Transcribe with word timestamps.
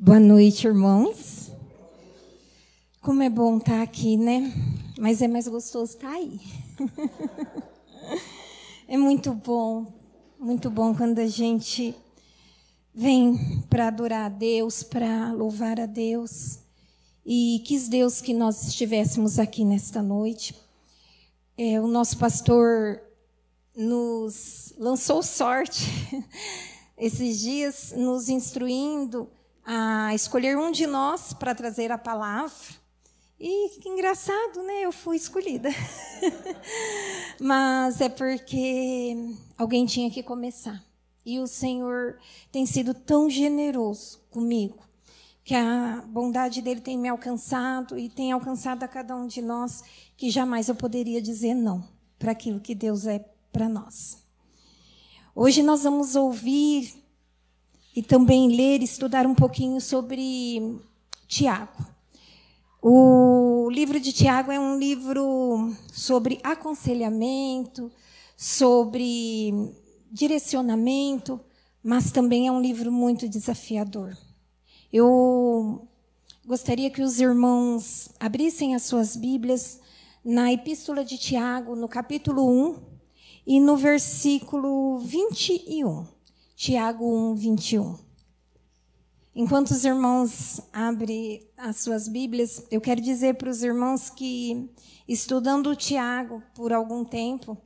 Boa 0.00 0.20
noite, 0.20 0.64
irmãos. 0.64 1.50
Como 3.00 3.20
é 3.20 3.28
bom 3.28 3.58
estar 3.58 3.82
aqui, 3.82 4.16
né? 4.16 4.54
Mas 4.96 5.20
é 5.20 5.26
mais 5.26 5.48
gostoso 5.48 5.94
estar 5.94 6.12
aí. 6.12 6.40
é 8.86 8.96
muito 8.96 9.34
bom, 9.34 9.92
muito 10.38 10.70
bom 10.70 10.94
quando 10.94 11.18
a 11.18 11.26
gente 11.26 11.96
vem 12.94 13.60
para 13.68 13.88
adorar 13.88 14.26
a 14.26 14.28
Deus, 14.28 14.84
para 14.84 15.32
louvar 15.32 15.80
a 15.80 15.86
Deus. 15.86 16.60
E 17.26 17.60
quis 17.66 17.88
Deus 17.88 18.20
que 18.20 18.32
nós 18.32 18.68
estivéssemos 18.68 19.36
aqui 19.36 19.64
nesta 19.64 20.00
noite. 20.00 20.54
É, 21.56 21.80
o 21.80 21.88
nosso 21.88 22.18
pastor 22.18 23.02
nos 23.76 24.72
lançou 24.78 25.24
sorte 25.24 25.84
esses 26.96 27.40
dias, 27.40 27.92
nos 27.96 28.28
instruindo 28.28 29.28
a 29.70 30.14
escolher 30.14 30.56
um 30.56 30.70
de 30.70 30.86
nós 30.86 31.34
para 31.34 31.54
trazer 31.54 31.92
a 31.92 31.98
palavra. 31.98 32.54
E 33.38 33.78
que 33.80 33.86
engraçado, 33.86 34.62
né? 34.62 34.80
Eu 34.80 34.90
fui 34.90 35.14
escolhida. 35.14 35.68
Mas 37.38 38.00
é 38.00 38.08
porque 38.08 39.14
alguém 39.58 39.84
tinha 39.84 40.10
que 40.10 40.22
começar. 40.22 40.82
E 41.22 41.38
o 41.38 41.46
Senhor 41.46 42.18
tem 42.50 42.64
sido 42.64 42.94
tão 42.94 43.28
generoso 43.28 44.20
comigo, 44.30 44.78
que 45.44 45.54
a 45.54 46.02
bondade 46.06 46.62
dele 46.62 46.80
tem 46.80 46.96
me 46.96 47.10
alcançado 47.10 47.98
e 47.98 48.08
tem 48.08 48.32
alcançado 48.32 48.82
a 48.84 48.88
cada 48.88 49.14
um 49.14 49.26
de 49.26 49.42
nós, 49.42 49.84
que 50.16 50.30
jamais 50.30 50.70
eu 50.70 50.74
poderia 50.74 51.20
dizer 51.20 51.52
não 51.52 51.86
para 52.18 52.32
aquilo 52.32 52.58
que 52.58 52.74
Deus 52.74 53.06
é 53.06 53.18
para 53.52 53.68
nós. 53.68 54.16
Hoje 55.34 55.62
nós 55.62 55.82
vamos 55.82 56.16
ouvir 56.16 57.06
e 57.98 58.02
também 58.02 58.46
ler 58.46 58.80
e 58.80 58.84
estudar 58.84 59.26
um 59.26 59.34
pouquinho 59.34 59.80
sobre 59.80 60.78
Tiago. 61.26 61.84
O 62.80 63.68
livro 63.72 63.98
de 63.98 64.12
Tiago 64.12 64.52
é 64.52 64.60
um 64.60 64.78
livro 64.78 65.74
sobre 65.92 66.38
aconselhamento, 66.44 67.90
sobre 68.36 69.74
direcionamento, 70.12 71.40
mas 71.82 72.12
também 72.12 72.46
é 72.46 72.52
um 72.52 72.60
livro 72.60 72.92
muito 72.92 73.28
desafiador. 73.28 74.16
Eu 74.92 75.88
gostaria 76.46 76.90
que 76.90 77.02
os 77.02 77.18
irmãos 77.18 78.10
abrissem 78.20 78.76
as 78.76 78.84
suas 78.84 79.16
Bíblias 79.16 79.80
na 80.24 80.52
Epístola 80.52 81.04
de 81.04 81.18
Tiago, 81.18 81.74
no 81.74 81.88
capítulo 81.88 82.48
1 82.48 82.76
e 83.44 83.58
no 83.58 83.76
versículo 83.76 84.98
21. 85.00 86.17
Tiago 86.60 87.06
1, 87.06 87.36
21. 87.36 87.96
Enquanto 89.32 89.70
os 89.70 89.84
irmãos 89.84 90.60
abrem 90.72 91.48
as 91.56 91.76
suas 91.76 92.08
Bíblias, 92.08 92.66
eu 92.68 92.80
quero 92.80 93.00
dizer 93.00 93.36
para 93.36 93.48
os 93.48 93.62
irmãos 93.62 94.10
que, 94.10 94.68
estudando 95.06 95.70
o 95.70 95.76
Tiago 95.76 96.42
por 96.56 96.72
algum 96.72 97.04
tempo, 97.04 97.56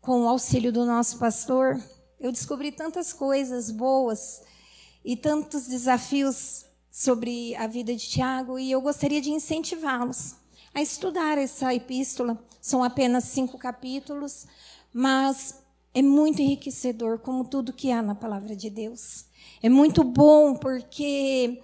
com 0.00 0.22
o 0.22 0.28
auxílio 0.28 0.70
do 0.70 0.86
nosso 0.86 1.18
pastor, 1.18 1.82
eu 2.20 2.30
descobri 2.30 2.70
tantas 2.70 3.12
coisas 3.12 3.72
boas 3.72 4.40
e 5.04 5.16
tantos 5.16 5.66
desafios 5.66 6.64
sobre 6.92 7.56
a 7.56 7.66
vida 7.66 7.92
de 7.92 8.08
Tiago, 8.08 8.56
e 8.56 8.70
eu 8.70 8.80
gostaria 8.80 9.20
de 9.20 9.32
incentivá-los 9.32 10.36
a 10.72 10.80
estudar 10.80 11.38
essa 11.38 11.74
epístola. 11.74 12.40
São 12.60 12.84
apenas 12.84 13.24
cinco 13.24 13.58
capítulos, 13.58 14.46
mas 14.94 15.60
é 15.94 16.02
muito 16.02 16.40
enriquecedor, 16.40 17.18
como 17.18 17.44
tudo 17.44 17.72
que 17.72 17.90
há 17.90 18.00
na 18.00 18.14
palavra 18.14 18.56
de 18.56 18.70
Deus. 18.70 19.26
É 19.62 19.68
muito 19.68 20.02
bom, 20.02 20.54
porque 20.54 21.62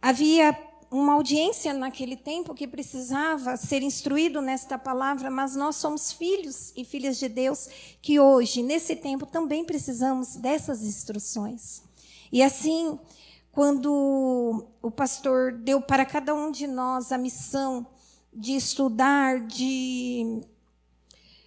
havia 0.00 0.56
uma 0.90 1.14
audiência 1.14 1.74
naquele 1.74 2.16
tempo 2.16 2.54
que 2.54 2.68
precisava 2.68 3.56
ser 3.56 3.82
instruído 3.82 4.40
nesta 4.40 4.78
palavra, 4.78 5.28
mas 5.28 5.56
nós 5.56 5.74
somos 5.76 6.12
filhos 6.12 6.72
e 6.76 6.84
filhas 6.84 7.18
de 7.18 7.28
Deus 7.28 7.68
que 8.00 8.20
hoje, 8.20 8.62
nesse 8.62 8.94
tempo, 8.94 9.26
também 9.26 9.64
precisamos 9.64 10.36
dessas 10.36 10.82
instruções. 10.82 11.82
E 12.30 12.42
assim, 12.42 12.96
quando 13.50 14.66
o 14.80 14.90
pastor 14.90 15.52
deu 15.52 15.80
para 15.80 16.04
cada 16.04 16.32
um 16.32 16.52
de 16.52 16.68
nós 16.68 17.10
a 17.10 17.18
missão 17.18 17.86
de 18.32 18.54
estudar, 18.54 19.40
de 19.40 20.42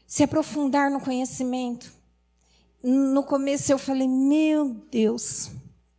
se 0.05 0.23
aprofundar 0.23 0.91
no 0.91 0.99
conhecimento, 0.99 1.96
no 2.83 3.23
começo 3.23 3.71
eu 3.71 3.77
falei: 3.77 4.07
meu 4.07 4.73
Deus, 4.89 5.51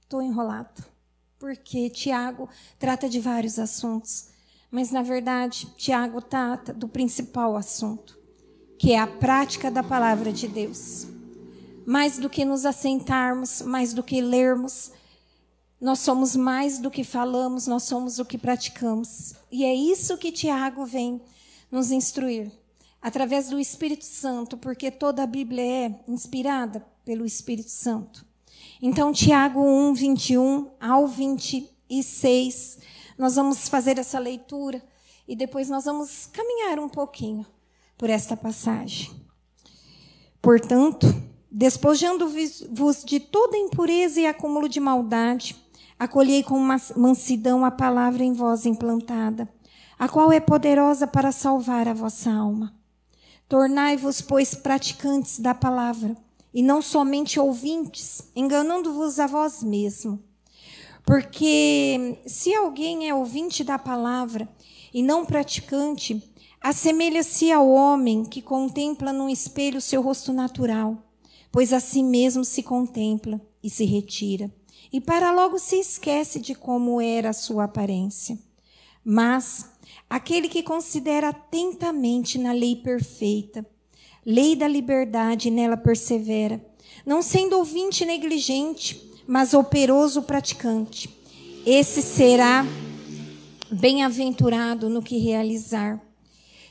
estou 0.03 0.23
enrolado 0.23 0.89
porque 1.39 1.89
Tiago 1.89 2.49
trata 2.79 3.09
de 3.09 3.21
vários 3.21 3.59
assuntos, 3.59 4.29
mas 4.71 4.91
na 4.91 5.03
verdade 5.03 5.69
Tiago 5.77 6.21
trata 6.21 6.73
do 6.73 6.89
principal 6.89 7.57
assunto, 7.57 8.19
que 8.79 8.93
é 8.93 8.99
a 8.99 9.07
prática 9.07 9.71
da 9.71 9.83
palavra 9.83 10.33
de 10.33 10.49
Deus. 10.49 11.07
Mais 11.87 12.19
do 12.19 12.29
que 12.29 12.45
nos 12.45 12.67
assentarmos, 12.67 13.63
mais 13.63 13.95
do 13.95 14.03
que 14.03 14.21
lermos, 14.21 14.93
nós 15.81 16.01
somos 16.01 16.37
mais 16.37 16.79
do 16.79 16.91
que 16.91 17.03
falamos, 17.03 17.67
nós 17.67 17.85
somos 17.85 18.19
o 18.19 18.25
que 18.25 18.37
praticamos. 18.37 19.35
E 19.51 19.65
é 19.65 19.75
isso 19.75 20.19
que 20.19 20.33
Tiago 20.33 20.85
vem 20.85 21.23
nos 21.71 21.91
instruir, 21.91 22.51
através 23.01 23.49
do 23.49 23.59
Espírito 23.59 24.05
Santo, 24.05 24.57
porque 24.57 24.91
toda 24.91 25.23
a 25.23 25.27
Bíblia 25.27 25.63
é 25.63 26.01
inspirada 26.07 26.85
pelo 27.05 27.25
Espírito 27.25 27.71
Santo. 27.71 28.27
Então, 28.83 29.13
Tiago 29.13 29.61
1, 29.61 29.95
21 29.95 30.71
ao 30.81 31.07
26, 31.07 32.79
nós 33.17 33.37
vamos 33.37 33.69
fazer 33.69 33.99
essa 33.99 34.19
leitura 34.19 34.83
e 35.27 35.35
depois 35.35 35.69
nós 35.69 35.85
vamos 35.85 36.27
caminhar 36.33 36.79
um 36.79 36.89
pouquinho 36.89 37.45
por 37.97 38.09
esta 38.09 38.37
passagem. 38.37 39.11
Portanto, 40.41 41.07
despojando-vos 41.51 43.05
de 43.05 43.19
toda 43.19 43.57
impureza 43.57 44.21
e 44.21 44.27
acúmulo 44.27 44.69
de 44.69 44.79
maldade, 44.79 45.57
acolhei 45.99 46.43
com 46.43 46.59
mansidão 46.97 47.65
a 47.65 47.71
palavra 47.71 48.23
em 48.23 48.33
vós 48.33 48.65
implantada, 48.65 49.49
a 49.99 50.09
qual 50.09 50.31
é 50.31 50.39
poderosa 50.39 51.07
para 51.07 51.33
salvar 51.33 51.89
a 51.89 51.93
vossa 51.93 52.31
alma. 52.31 52.78
Tornai-vos, 53.49 54.21
pois, 54.21 54.55
praticantes 54.55 55.39
da 55.39 55.55
palavra 55.55 56.15
e 56.53 56.63
não 56.63 56.83
somente 56.83 57.41
ouvintes, 57.41 58.31
enganando-vos 58.37 59.19
a 59.19 59.27
vós 59.27 59.63
mesmo. 59.63 60.23
Porque 61.07 62.19
se 62.27 62.55
alguém 62.55 63.09
é 63.09 63.15
ouvinte 63.15 63.65
da 63.65 63.79
palavra 63.79 64.47
e 64.93 65.03
não 65.03 65.25
praticante, 65.25 66.23
assemelha-se 66.61 67.51
ao 67.51 67.67
homem 67.71 68.23
que 68.23 68.43
contempla 68.43 69.15
num 69.15 69.31
espelho 69.31 69.81
seu 69.81 70.03
rosto 70.03 70.31
natural, 70.31 70.99
pois 71.51 71.73
a 71.73 71.81
si 71.81 72.03
mesmo 72.03 72.45
se 72.45 72.63
contempla 72.63 73.41
e 73.63 73.71
se 73.71 73.87
retira, 73.87 74.53
e 74.93 75.01
para 75.01 75.31
logo 75.31 75.59
se 75.59 75.77
esquece 75.77 76.39
de 76.39 76.55
como 76.55 77.01
era 77.01 77.31
a 77.31 77.35
sua 77.35 77.65
aparência. 77.65 78.39
Mas 79.05 79.71
aquele 80.09 80.49
que 80.49 80.63
considera 80.63 81.31
atentamente 81.31 82.39
na 82.39 82.53
lei 82.53 82.77
perfeita, 82.77 83.65
lei 84.25 84.55
da 84.55 84.69
liberdade, 84.69 85.51
nela 85.51 85.77
persevera, 85.77 86.65
não 87.05 87.23
sendo 87.23 87.57
ouvinte 87.57 88.05
negligente, 88.05 89.11
mas 89.27 89.55
operoso 89.55 90.23
praticante. 90.23 91.09
Esse 91.65 92.03
será 92.03 92.65
bem-aventurado 93.71 94.89
no 94.89 95.03
que 95.03 95.19
realizar. 95.19 96.01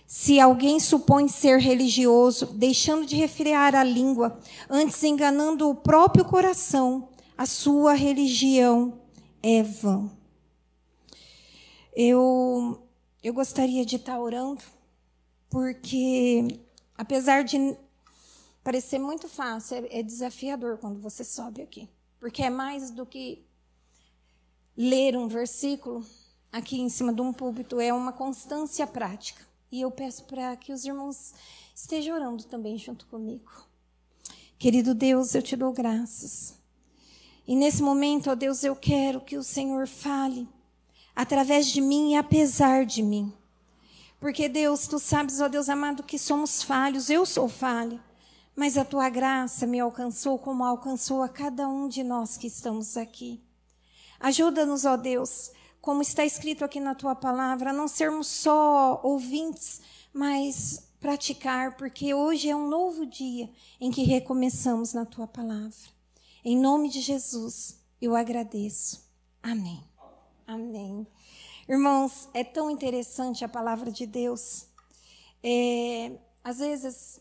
Se 0.08 0.40
alguém 0.40 0.80
supõe 0.80 1.28
ser 1.28 1.60
religioso, 1.60 2.48
deixando 2.54 3.06
de 3.06 3.16
refrear 3.16 3.76
a 3.76 3.84
língua, 3.84 4.40
antes 4.70 5.04
enganando 5.04 5.70
o 5.70 5.76
próprio 5.76 6.24
coração, 6.24 7.10
a 7.38 7.46
sua 7.46 7.94
religião 7.94 9.02
é 9.44 9.62
vã. 9.62 10.10
Eu, 12.00 12.80
eu 13.24 13.34
gostaria 13.34 13.84
de 13.84 13.96
estar 13.96 14.20
orando, 14.20 14.62
porque 15.50 16.48
apesar 16.96 17.44
de 17.44 17.76
parecer 18.64 19.00
muito 19.00 19.28
fácil, 19.28 19.78
é, 19.78 20.02
é 20.02 20.04
desafiador 20.04 20.78
quando 20.78 21.02
você 21.02 21.24
sobe 21.24 21.64
aqui. 21.64 21.90
Porque 22.20 22.44
é 22.44 22.52
mais 22.52 22.92
do 22.92 23.04
que 23.04 23.44
ler 24.78 25.18
um 25.18 25.28
versículo 25.28 26.06
aqui 26.52 26.80
em 26.80 26.88
cima 26.88 27.12
de 27.12 27.20
um 27.20 27.34
púlpito, 27.34 27.80
é 27.80 27.92
uma 27.92 28.14
constância 28.14 28.86
prática. 28.86 29.42
E 29.72 29.82
eu 29.82 29.90
peço 29.90 30.24
para 30.26 30.56
que 30.56 30.72
os 30.72 30.86
irmãos 30.86 31.34
estejam 31.74 32.16
orando 32.16 32.44
também 32.44 32.78
junto 32.78 33.08
comigo. 33.08 33.52
Querido 34.60 34.94
Deus, 34.94 35.34
eu 35.34 35.42
te 35.42 35.56
dou 35.56 35.74
graças. 35.74 36.60
E 37.48 37.56
nesse 37.56 37.82
momento, 37.82 38.30
ó 38.30 38.36
Deus, 38.36 38.64
eu 38.64 38.76
quero 38.76 39.20
que 39.20 39.36
o 39.36 39.42
Senhor 39.42 39.88
fale 39.88 40.48
através 41.18 41.66
de 41.66 41.82
mim 41.82 42.12
e 42.12 42.16
apesar 42.16 42.86
de 42.86 43.02
mim. 43.02 43.34
Porque, 44.20 44.48
Deus, 44.48 44.86
tu 44.86 45.00
sabes, 45.00 45.42
ó 45.42 45.48
Deus 45.48 45.68
amado, 45.68 46.04
que 46.04 46.20
somos 46.20 46.62
falhos, 46.62 47.10
eu 47.10 47.26
sou 47.26 47.50
falha. 47.50 48.00
Mas 48.56 48.78
a 48.78 48.86
tua 48.86 49.10
graça 49.10 49.66
me 49.66 49.80
alcançou 49.80 50.38
como 50.38 50.64
alcançou 50.64 51.24
a 51.24 51.28
cada 51.28 51.68
um 51.68 51.88
de 51.88 52.04
nós 52.04 52.38
que 52.38 52.46
estamos 52.46 52.96
aqui. 52.96 53.42
Ajuda-nos, 54.20 54.86
ó 54.86 54.96
Deus, 54.96 55.52
como 55.82 56.04
está 56.04 56.24
escrito 56.24 56.64
aqui 56.64 56.80
na 56.80 56.94
tua 56.94 57.16
palavra, 57.16 57.72
a 57.72 57.74
não 57.74 57.88
sermos 57.88 58.28
só 58.28 59.02
ouvintes, 59.04 59.82
mas 60.14 60.88
praticar, 61.00 61.78
porque 61.78 62.14
hoje 62.14 62.48
é 62.48 62.56
um 62.56 62.68
novo 62.68 63.08
dia 63.08 63.50
em 63.82 63.90
que 63.90 64.04
recomeçamos 64.04 64.94
na 64.94 65.04
tua 65.04 65.26
palavra. 65.26 65.90
Em 66.46 66.56
nome 66.56 66.90
de 66.90 67.02
Jesus, 67.02 67.80
eu 68.00 68.16
agradeço. 68.16 69.04
Amém. 69.42 69.84
Amém. 70.48 71.06
Irmãos, 71.68 72.30
é 72.34 72.42
tão 72.42 72.72
interessante 72.72 73.44
a 73.44 73.50
palavra 73.50 73.92
de 73.92 74.06
Deus. 74.06 74.66
É, 75.44 76.14
às 76.42 76.60
vezes, 76.60 77.20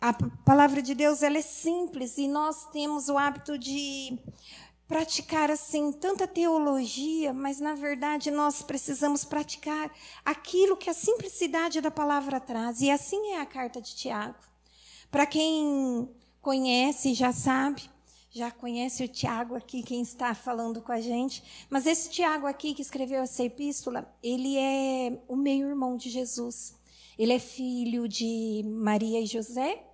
a 0.00 0.12
palavra 0.12 0.80
de 0.80 0.94
Deus 0.94 1.24
ela 1.24 1.38
é 1.38 1.42
simples 1.42 2.16
e 2.18 2.28
nós 2.28 2.66
temos 2.66 3.08
o 3.08 3.18
hábito 3.18 3.58
de 3.58 4.16
praticar 4.86 5.50
assim 5.50 5.90
tanta 5.90 6.24
teologia, 6.28 7.32
mas 7.34 7.58
na 7.58 7.74
verdade 7.74 8.30
nós 8.30 8.62
precisamos 8.62 9.24
praticar 9.24 9.90
aquilo 10.24 10.76
que 10.76 10.88
a 10.88 10.94
simplicidade 10.94 11.80
da 11.80 11.90
palavra 11.90 12.38
traz. 12.38 12.80
E 12.80 12.92
assim 12.92 13.32
é 13.32 13.40
a 13.40 13.46
carta 13.46 13.80
de 13.82 13.96
Tiago. 13.96 14.38
Para 15.10 15.26
quem 15.26 16.08
conhece, 16.40 17.12
já 17.12 17.32
sabe, 17.32 17.90
já 18.30 18.50
conhece 18.50 19.04
o 19.04 19.08
Tiago 19.08 19.54
aqui, 19.54 19.82
quem 19.82 20.02
está 20.02 20.34
falando 20.34 20.82
com 20.82 20.92
a 20.92 21.00
gente, 21.00 21.42
mas 21.70 21.86
esse 21.86 22.10
Tiago 22.10 22.46
aqui 22.46 22.74
que 22.74 22.82
escreveu 22.82 23.22
essa 23.22 23.42
epístola, 23.42 24.14
ele 24.22 24.56
é 24.56 25.22
o 25.26 25.36
meio-irmão 25.36 25.96
de 25.96 26.10
Jesus. 26.10 26.76
Ele 27.18 27.32
é 27.32 27.38
filho 27.38 28.06
de 28.06 28.62
Maria 28.64 29.20
e 29.20 29.26
José. 29.26 29.84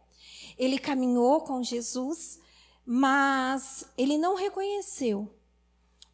Ele 0.59 0.79
caminhou 0.79 1.41
com 1.41 1.63
Jesus 1.63 2.39
mas 2.85 3.87
ele 3.97 4.19
não 4.19 4.35
reconheceu 4.35 5.33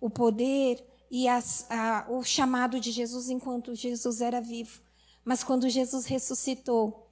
o 0.01 0.09
poder 0.09 0.85
e 1.11 1.27
as, 1.27 1.69
a, 1.69 2.07
o 2.09 2.23
chamado 2.23 2.79
de 2.79 2.93
Jesus 2.93 3.29
enquanto 3.29 3.75
Jesus 3.75 4.21
era 4.21 4.41
vivo. 4.41 4.81
Mas 5.25 5.43
quando 5.43 5.69
Jesus 5.69 6.07
ressuscitou 6.07 7.09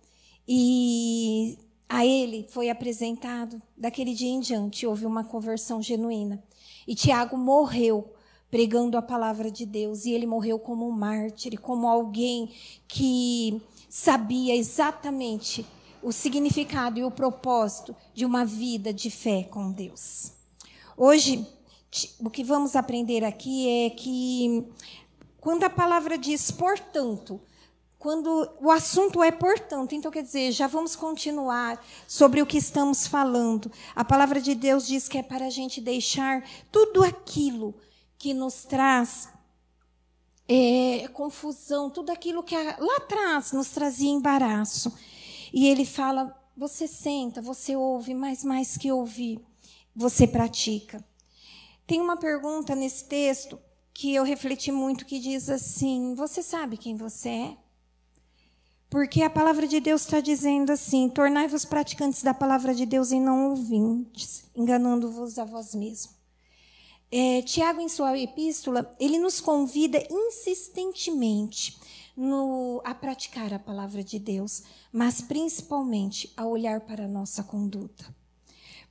e 0.46 1.58
a 1.88 2.04
ele 2.04 2.46
foi 2.50 2.68
apresentado, 2.68 3.60
daquele 3.76 4.14
dia 4.14 4.28
em 4.28 4.40
diante 4.40 4.86
houve 4.86 5.06
uma 5.06 5.24
conversão 5.24 5.80
genuína. 5.80 6.42
E 6.86 6.94
Tiago 6.94 7.36
morreu 7.36 8.12
pregando 8.50 8.96
a 8.96 9.02
palavra 9.02 9.50
de 9.50 9.66
Deus, 9.66 10.04
e 10.04 10.12
ele 10.12 10.26
morreu 10.26 10.58
como 10.58 10.88
um 10.88 10.92
mártir, 10.92 11.60
como 11.60 11.86
alguém 11.86 12.50
que 12.86 13.60
sabia 13.88 14.56
exatamente 14.56 15.66
o 16.02 16.12
significado 16.12 16.98
e 16.98 17.04
o 17.04 17.10
propósito 17.10 17.94
de 18.14 18.24
uma 18.24 18.44
vida 18.44 18.92
de 18.92 19.10
fé 19.10 19.42
com 19.42 19.70
Deus. 19.70 20.32
Hoje, 20.96 21.46
o 22.20 22.30
que 22.30 22.44
vamos 22.44 22.76
aprender 22.76 23.24
aqui 23.24 23.68
é 23.68 23.90
que 23.90 24.66
quando 25.40 25.64
a 25.64 25.70
palavra 25.70 26.16
diz 26.16 26.50
portanto, 26.50 27.40
quando 27.98 28.48
o 28.60 28.70
assunto 28.70 29.22
é 29.24 29.32
portanto, 29.32 29.92
então 29.92 30.10
quer 30.10 30.22
dizer, 30.22 30.52
já 30.52 30.68
vamos 30.68 30.94
continuar 30.94 31.84
sobre 32.06 32.40
o 32.40 32.46
que 32.46 32.56
estamos 32.56 33.08
falando. 33.08 33.72
A 33.94 34.04
palavra 34.04 34.40
de 34.40 34.54
Deus 34.54 34.86
diz 34.86 35.08
que 35.08 35.18
é 35.18 35.22
para 35.22 35.46
a 35.46 35.50
gente 35.50 35.80
deixar 35.80 36.44
tudo 36.70 37.02
aquilo 37.02 37.74
que 38.16 38.32
nos 38.32 38.64
traz 38.64 39.28
é, 40.48 41.08
confusão, 41.12 41.90
tudo 41.90 42.10
aquilo 42.10 42.42
que 42.44 42.54
lá 42.56 42.96
atrás 42.98 43.50
nos 43.50 43.70
trazia 43.70 44.10
embaraço. 44.10 44.96
E 45.52 45.66
ele 45.66 45.84
fala: 45.84 46.36
você 46.56 46.86
senta, 46.86 47.42
você 47.42 47.74
ouve, 47.74 48.14
mas 48.14 48.44
mais 48.44 48.76
que 48.76 48.92
ouvir, 48.92 49.40
você 49.94 50.24
pratica. 50.24 51.04
Tem 51.84 52.00
uma 52.00 52.16
pergunta 52.16 52.76
nesse 52.76 53.04
texto 53.06 53.58
que 53.92 54.14
eu 54.14 54.22
refleti 54.22 54.70
muito 54.70 55.04
que 55.04 55.18
diz 55.18 55.50
assim: 55.50 56.14
Você 56.14 56.44
sabe 56.44 56.76
quem 56.76 56.94
você 56.94 57.28
é? 57.28 57.67
Porque 58.90 59.22
a 59.22 59.28
palavra 59.28 59.66
de 59.66 59.80
Deus 59.80 60.02
está 60.02 60.20
dizendo 60.20 60.72
assim: 60.72 61.08
tornai-vos 61.08 61.64
praticantes 61.64 62.22
da 62.22 62.32
palavra 62.32 62.74
de 62.74 62.86
Deus 62.86 63.10
e 63.10 63.20
não 63.20 63.50
ouvintes, 63.50 64.44
enganando-vos 64.56 65.38
a 65.38 65.44
vós 65.44 65.74
mesmos. 65.74 66.16
É, 67.10 67.40
Tiago, 67.42 67.80
em 67.80 67.88
sua 67.88 68.18
epístola, 68.18 68.94
ele 69.00 69.18
nos 69.18 69.40
convida 69.40 69.98
insistentemente 70.10 71.78
no, 72.14 72.82
a 72.84 72.94
praticar 72.94 73.52
a 73.54 73.58
palavra 73.58 74.02
de 74.02 74.18
Deus, 74.18 74.62
mas 74.92 75.20
principalmente 75.20 76.32
a 76.36 76.46
olhar 76.46 76.80
para 76.80 77.04
a 77.04 77.08
nossa 77.08 77.42
conduta. 77.42 78.04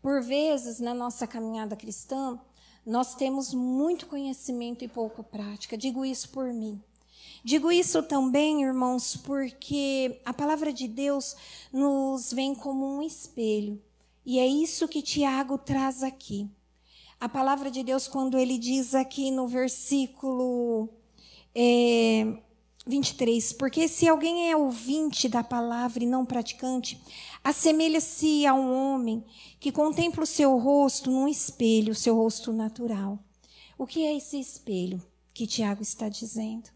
Por 0.01 0.21
vezes, 0.21 0.79
na 0.79 0.93
nossa 0.93 1.27
caminhada 1.27 1.75
cristã, 1.75 2.39
nós 2.85 3.13
temos 3.15 3.53
muito 3.53 4.07
conhecimento 4.07 4.83
e 4.83 4.87
pouco 4.87 5.23
prática. 5.23 5.77
Digo 5.77 6.05
isso 6.05 6.29
por 6.29 6.53
mim. 6.53 6.81
Digo 7.43 7.71
isso 7.71 8.03
também, 8.03 8.63
irmãos, 8.63 9.15
porque 9.15 10.19
a 10.25 10.33
palavra 10.33 10.73
de 10.73 10.87
Deus 10.87 11.35
nos 11.71 12.33
vem 12.33 12.53
como 12.53 12.85
um 12.85 13.01
espelho. 13.01 13.81
E 14.25 14.39
é 14.39 14.45
isso 14.45 14.87
que 14.87 15.01
Tiago 15.01 15.57
traz 15.57 16.03
aqui. 16.03 16.49
A 17.19 17.29
palavra 17.29 17.71
de 17.71 17.83
Deus, 17.83 18.07
quando 18.07 18.37
ele 18.37 18.57
diz 18.57 18.93
aqui 18.93 19.31
no 19.31 19.47
versículo 19.47 20.89
é, 21.55 22.37
23. 22.87 23.53
Porque 23.53 23.87
se 23.87 24.07
alguém 24.07 24.49
é 24.49 24.55
ouvinte 24.55 25.27
da 25.27 25.43
palavra 25.43 26.03
e 26.03 26.07
não 26.07 26.25
praticante, 26.25 27.01
assemelha-se 27.43 28.45
a 28.45 28.53
um 28.53 28.73
homem 28.73 29.23
que 29.59 29.71
contempla 29.71 30.23
o 30.23 30.27
seu 30.27 30.57
rosto 30.57 31.11
num 31.11 31.27
espelho, 31.27 31.91
o 31.91 31.95
seu 31.95 32.15
rosto 32.15 32.51
natural. 32.51 33.19
O 33.77 33.85
que 33.85 34.05
é 34.05 34.15
esse 34.15 34.39
espelho 34.39 35.01
que 35.33 35.45
Tiago 35.45 35.81
está 35.81 36.09
dizendo? 36.09 36.69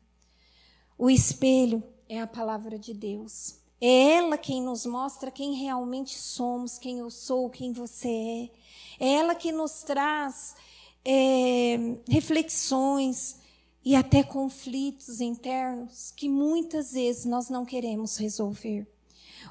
O 1.02 1.10
espelho 1.10 1.82
é 2.08 2.22
a 2.22 2.28
palavra 2.28 2.78
de 2.78 2.94
Deus. 2.94 3.56
É 3.82 4.18
ela 4.18 4.38
quem 4.38 4.62
nos 4.62 4.86
mostra 4.86 5.32
quem 5.32 5.56
realmente 5.56 6.16
somos, 6.16 6.78
quem 6.78 7.00
eu 7.00 7.10
sou, 7.10 7.50
quem 7.50 7.74
você 7.74 8.52
é. 9.00 9.06
É 9.08 9.14
ela 9.16 9.34
que 9.34 9.52
nos 9.52 9.82
traz 9.82 10.56
é, 11.04 11.98
reflexões, 12.08 13.40
e 13.84 13.96
até 13.96 14.22
conflitos 14.22 15.22
internos 15.22 16.12
que 16.16 16.30
muitas 16.30 16.92
vezes 16.92 17.26
nós 17.26 17.50
não 17.50 17.66
queremos 17.66 18.18
resolver. 18.18 18.86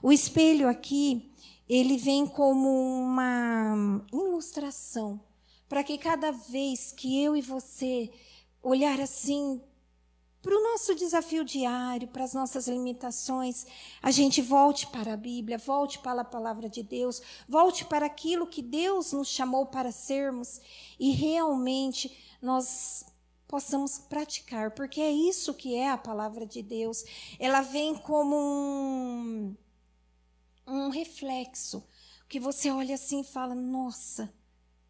O 0.00 0.12
espelho 0.12 0.68
aqui, 0.68 1.32
ele 1.68 1.96
vem 1.96 2.28
como 2.28 2.68
uma 2.68 4.06
ilustração 4.12 5.20
para 5.68 5.82
que 5.82 5.98
cada 5.98 6.30
vez 6.30 6.92
que 6.92 7.20
eu 7.20 7.36
e 7.36 7.42
você 7.42 8.08
olhar 8.62 9.00
assim 9.00 9.60
para 10.42 10.56
o 10.56 10.62
nosso 10.62 10.94
desafio 10.94 11.44
diário, 11.44 12.08
para 12.08 12.24
as 12.24 12.32
nossas 12.32 12.66
limitações, 12.66 13.66
a 14.00 14.10
gente 14.10 14.40
volte 14.40 14.86
para 14.86 15.12
a 15.12 15.16
Bíblia, 15.16 15.58
volte 15.58 15.98
para 15.98 16.22
a 16.22 16.24
palavra 16.24 16.68
de 16.68 16.82
Deus, 16.82 17.20
volte 17.46 17.84
para 17.84 18.06
aquilo 18.06 18.46
que 18.46 18.62
Deus 18.62 19.12
nos 19.12 19.28
chamou 19.28 19.66
para 19.66 19.92
sermos 19.92 20.60
e 20.98 21.10
realmente 21.10 22.16
nós 22.40 23.04
possamos 23.46 23.98
praticar, 23.98 24.70
porque 24.70 25.00
é 25.00 25.10
isso 25.10 25.52
que 25.52 25.74
é 25.74 25.90
a 25.90 25.98
palavra 25.98 26.46
de 26.46 26.62
Deus. 26.62 27.04
Ela 27.38 27.60
vem 27.60 27.96
como 27.96 28.36
um, 28.36 29.56
um 30.66 30.88
reflexo, 30.88 31.84
que 32.28 32.40
você 32.40 32.70
olha 32.70 32.94
assim 32.94 33.20
e 33.20 33.24
fala: 33.24 33.54
nossa, 33.54 34.32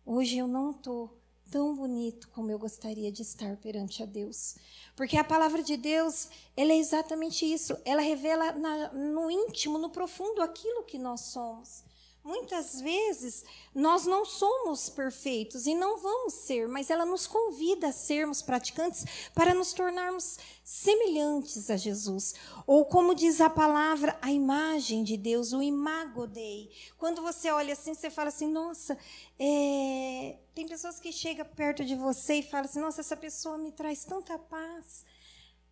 hoje 0.04 0.36
eu 0.36 0.46
não 0.46 0.70
estou 0.72 1.19
tão 1.50 1.74
bonito 1.74 2.28
como 2.28 2.50
eu 2.50 2.58
gostaria 2.58 3.10
de 3.10 3.22
estar 3.22 3.56
perante 3.56 4.02
a 4.02 4.06
Deus. 4.06 4.56
Porque 4.94 5.16
a 5.16 5.24
palavra 5.24 5.62
de 5.62 5.76
Deus, 5.76 6.28
ela 6.56 6.72
é 6.72 6.76
exatamente 6.76 7.44
isso. 7.44 7.76
Ela 7.84 8.00
revela 8.00 8.52
na, 8.52 8.92
no 8.92 9.30
íntimo, 9.30 9.76
no 9.76 9.90
profundo, 9.90 10.40
aquilo 10.40 10.84
que 10.84 10.98
nós 10.98 11.20
somos. 11.22 11.84
Muitas 12.22 12.78
vezes 12.82 13.44
nós 13.74 14.04
não 14.04 14.26
somos 14.26 14.90
perfeitos 14.90 15.66
e 15.66 15.74
não 15.74 15.96
vamos 15.96 16.34
ser, 16.34 16.68
mas 16.68 16.90
ela 16.90 17.06
nos 17.06 17.26
convida 17.26 17.88
a 17.88 17.92
sermos 17.92 18.42
praticantes 18.42 19.06
para 19.34 19.54
nos 19.54 19.72
tornarmos 19.72 20.38
semelhantes 20.62 21.70
a 21.70 21.78
Jesus. 21.78 22.34
Ou 22.66 22.84
como 22.84 23.14
diz 23.14 23.40
a 23.40 23.48
palavra, 23.48 24.18
a 24.20 24.30
imagem 24.30 25.02
de 25.02 25.16
Deus, 25.16 25.54
o 25.54 25.62
imago 25.62 26.26
Dei. 26.26 26.70
Quando 26.98 27.22
você 27.22 27.50
olha 27.50 27.72
assim, 27.72 27.94
você 27.94 28.10
fala 28.10 28.28
assim: 28.28 28.48
nossa, 28.48 28.98
é... 29.38 30.38
tem 30.54 30.68
pessoas 30.68 31.00
que 31.00 31.10
chegam 31.10 31.46
perto 31.46 31.82
de 31.84 31.96
você 31.96 32.34
e 32.34 32.42
falam 32.42 32.66
assim: 32.66 32.80
nossa, 32.80 33.00
essa 33.00 33.16
pessoa 33.16 33.56
me 33.56 33.72
traz 33.72 34.04
tanta 34.04 34.38
paz. 34.38 35.06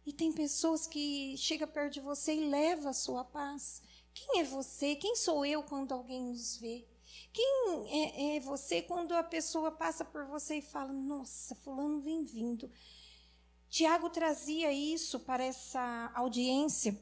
E 0.07 0.13
tem 0.15 0.33
pessoas 0.33 0.87
que 0.87 1.37
chegam 1.37 1.69
perto 1.69 1.93
de 1.93 2.01
você 2.01 2.33
e 2.35 2.49
levam 2.49 2.89
a 2.89 2.95
sua 2.95 3.23
paz. 3.23 3.83
Quem 4.19 4.41
é 4.41 4.45
você? 4.45 4.97
Quem 4.97 5.15
sou 5.15 5.47
eu 5.47 5.63
quando 5.63 5.93
alguém 5.93 6.23
nos 6.23 6.57
vê? 6.57 6.85
Quem 7.33 7.87
é, 7.89 8.37
é 8.37 8.41
você 8.41 8.83
quando 8.83 9.13
a 9.13 9.23
pessoa 9.23 9.71
passa 9.71 10.05
por 10.05 10.25
você 10.27 10.57
e 10.57 10.63
fala: 10.63 10.93
Nossa, 10.93 11.55
Fulano 11.55 12.01
vem 12.01 12.25
vindo? 12.25 12.71
Tiago 13.69 14.11
trazia 14.11 14.73
isso 14.73 15.21
para 15.21 15.45
essa 15.45 16.11
audiência 16.15 17.01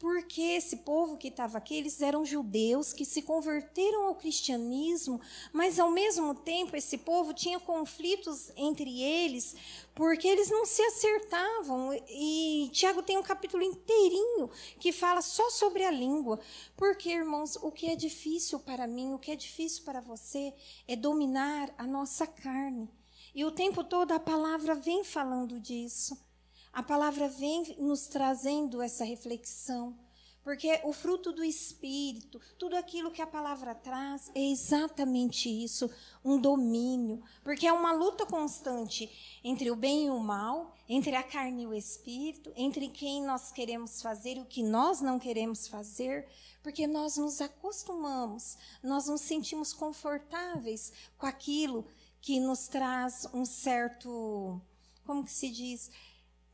porque 0.00 0.40
esse 0.40 0.78
povo 0.78 1.18
que 1.18 1.28
estava 1.28 1.58
aqui, 1.58 1.76
eles 1.76 2.00
eram 2.00 2.24
judeus 2.24 2.90
que 2.90 3.04
se 3.04 3.20
converteram 3.20 4.06
ao 4.06 4.14
cristianismo, 4.14 5.20
mas 5.52 5.78
ao 5.78 5.90
mesmo 5.90 6.34
tempo 6.34 6.74
esse 6.74 6.96
povo 6.96 7.34
tinha 7.34 7.60
conflitos 7.60 8.50
entre 8.56 9.02
eles, 9.02 9.54
porque 9.94 10.26
eles 10.26 10.48
não 10.48 10.64
se 10.64 10.80
acertavam. 10.80 11.90
E 12.08 12.70
Tiago 12.72 13.02
tem 13.02 13.18
um 13.18 13.22
capítulo 13.22 13.62
inteirinho 13.62 14.48
que 14.78 14.90
fala 14.90 15.20
só 15.20 15.50
sobre 15.50 15.84
a 15.84 15.90
língua. 15.90 16.40
Porque, 16.78 17.10
irmãos, 17.10 17.56
o 17.56 17.70
que 17.70 17.90
é 17.90 17.94
difícil 17.94 18.58
para 18.58 18.86
mim, 18.86 19.12
o 19.12 19.18
que 19.18 19.30
é 19.30 19.36
difícil 19.36 19.84
para 19.84 20.00
você 20.00 20.54
é 20.88 20.96
dominar 20.96 21.74
a 21.76 21.86
nossa 21.86 22.26
carne. 22.26 22.88
E 23.34 23.44
o 23.44 23.50
tempo 23.50 23.84
todo 23.84 24.12
a 24.12 24.18
palavra 24.18 24.74
vem 24.74 25.04
falando 25.04 25.60
disso. 25.60 26.29
A 26.72 26.82
palavra 26.82 27.28
vem 27.28 27.74
nos 27.78 28.06
trazendo 28.06 28.80
essa 28.80 29.04
reflexão, 29.04 29.98
porque 30.42 30.80
o 30.84 30.92
fruto 30.92 31.32
do 31.32 31.44
Espírito, 31.44 32.40
tudo 32.56 32.76
aquilo 32.76 33.10
que 33.10 33.20
a 33.20 33.26
palavra 33.26 33.74
traz, 33.74 34.30
é 34.34 34.40
exatamente 34.40 35.48
isso, 35.48 35.90
um 36.24 36.40
domínio, 36.40 37.22
porque 37.42 37.66
é 37.66 37.72
uma 37.72 37.92
luta 37.92 38.24
constante 38.24 39.10
entre 39.42 39.70
o 39.70 39.76
bem 39.76 40.06
e 40.06 40.10
o 40.10 40.20
mal, 40.20 40.72
entre 40.88 41.14
a 41.16 41.24
carne 41.24 41.64
e 41.64 41.66
o 41.66 41.74
Espírito, 41.74 42.52
entre 42.56 42.88
quem 42.88 43.22
nós 43.24 43.50
queremos 43.50 44.00
fazer 44.00 44.36
e 44.36 44.40
o 44.40 44.46
que 44.46 44.62
nós 44.62 45.00
não 45.00 45.18
queremos 45.18 45.66
fazer, 45.66 46.28
porque 46.62 46.86
nós 46.86 47.16
nos 47.16 47.40
acostumamos, 47.40 48.56
nós 48.82 49.08
nos 49.08 49.22
sentimos 49.22 49.72
confortáveis 49.72 50.92
com 51.18 51.26
aquilo 51.26 51.84
que 52.20 52.38
nos 52.38 52.68
traz 52.68 53.26
um 53.34 53.44
certo, 53.44 54.60
como 55.04 55.24
que 55.24 55.32
se 55.32 55.50
diz, 55.50 55.90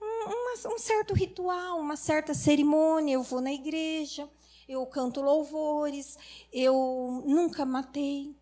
um, 0.00 0.74
um 0.74 0.78
certo 0.78 1.14
ritual, 1.14 1.78
uma 1.78 1.96
certa 1.96 2.34
cerimônia. 2.34 3.14
Eu 3.14 3.22
vou 3.22 3.40
na 3.40 3.52
igreja, 3.52 4.28
eu 4.68 4.84
canto 4.86 5.20
louvores, 5.20 6.18
eu 6.52 7.22
nunca 7.26 7.64
matei. 7.64 8.36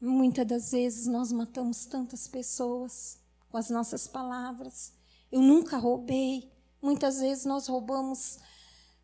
Muitas 0.00 0.46
das 0.46 0.70
vezes 0.72 1.06
nós 1.06 1.32
matamos 1.32 1.86
tantas 1.86 2.28
pessoas 2.28 3.18
com 3.48 3.56
as 3.56 3.70
nossas 3.70 4.06
palavras. 4.06 4.92
Eu 5.32 5.40
nunca 5.40 5.78
roubei. 5.78 6.50
Muitas 6.80 7.20
vezes 7.20 7.44
nós 7.44 7.66
roubamos 7.66 8.38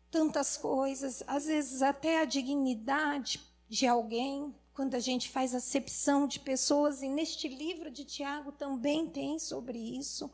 tantas 0.09 0.55
coisas, 0.55 1.23
às 1.25 1.45
vezes 1.45 1.81
até 1.81 2.21
a 2.21 2.25
dignidade 2.25 3.41
de 3.67 3.87
alguém, 3.87 4.53
quando 4.71 4.93
a 4.93 4.99
gente 4.99 5.27
faz 5.29 5.55
acepção 5.55 6.27
de 6.27 6.39
pessoas, 6.39 7.01
e 7.01 7.09
neste 7.09 7.47
livro 7.47 7.89
de 7.89 8.05
Tiago 8.05 8.51
também 8.51 9.09
tem 9.09 9.39
sobre 9.39 9.79
isso. 9.79 10.29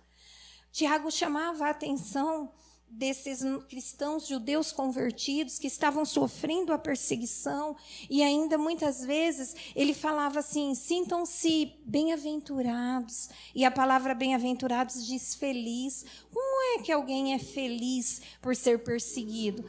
Tiago 0.72 1.12
chamava 1.12 1.66
a 1.66 1.70
atenção 1.72 2.52
desses 2.90 3.42
cristãos 3.68 4.28
judeus 4.28 4.72
convertidos 4.72 5.60
que 5.60 5.68
estavam 5.68 6.04
sofrendo 6.04 6.74
a 6.74 6.78
perseguição 6.78 7.76
e 8.10 8.24
ainda 8.24 8.58
muitas 8.58 9.06
vezes 9.06 9.56
ele 9.76 9.94
falava 9.94 10.40
assim: 10.40 10.74
sintam-se 10.74 11.74
bem-aventurados. 11.86 13.30
E 13.54 13.64
a 13.64 13.72
palavra 13.72 14.16
bem-aventurados 14.16 15.06
diz 15.06 15.36
feliz. 15.36 16.06
Como 16.34 16.80
é 16.80 16.84
que 16.84 16.92
alguém 16.92 17.34
é 17.34 17.40
feliz 17.40 18.22
por 18.42 18.56
ser 18.56 18.84
perseguido? 18.84 19.64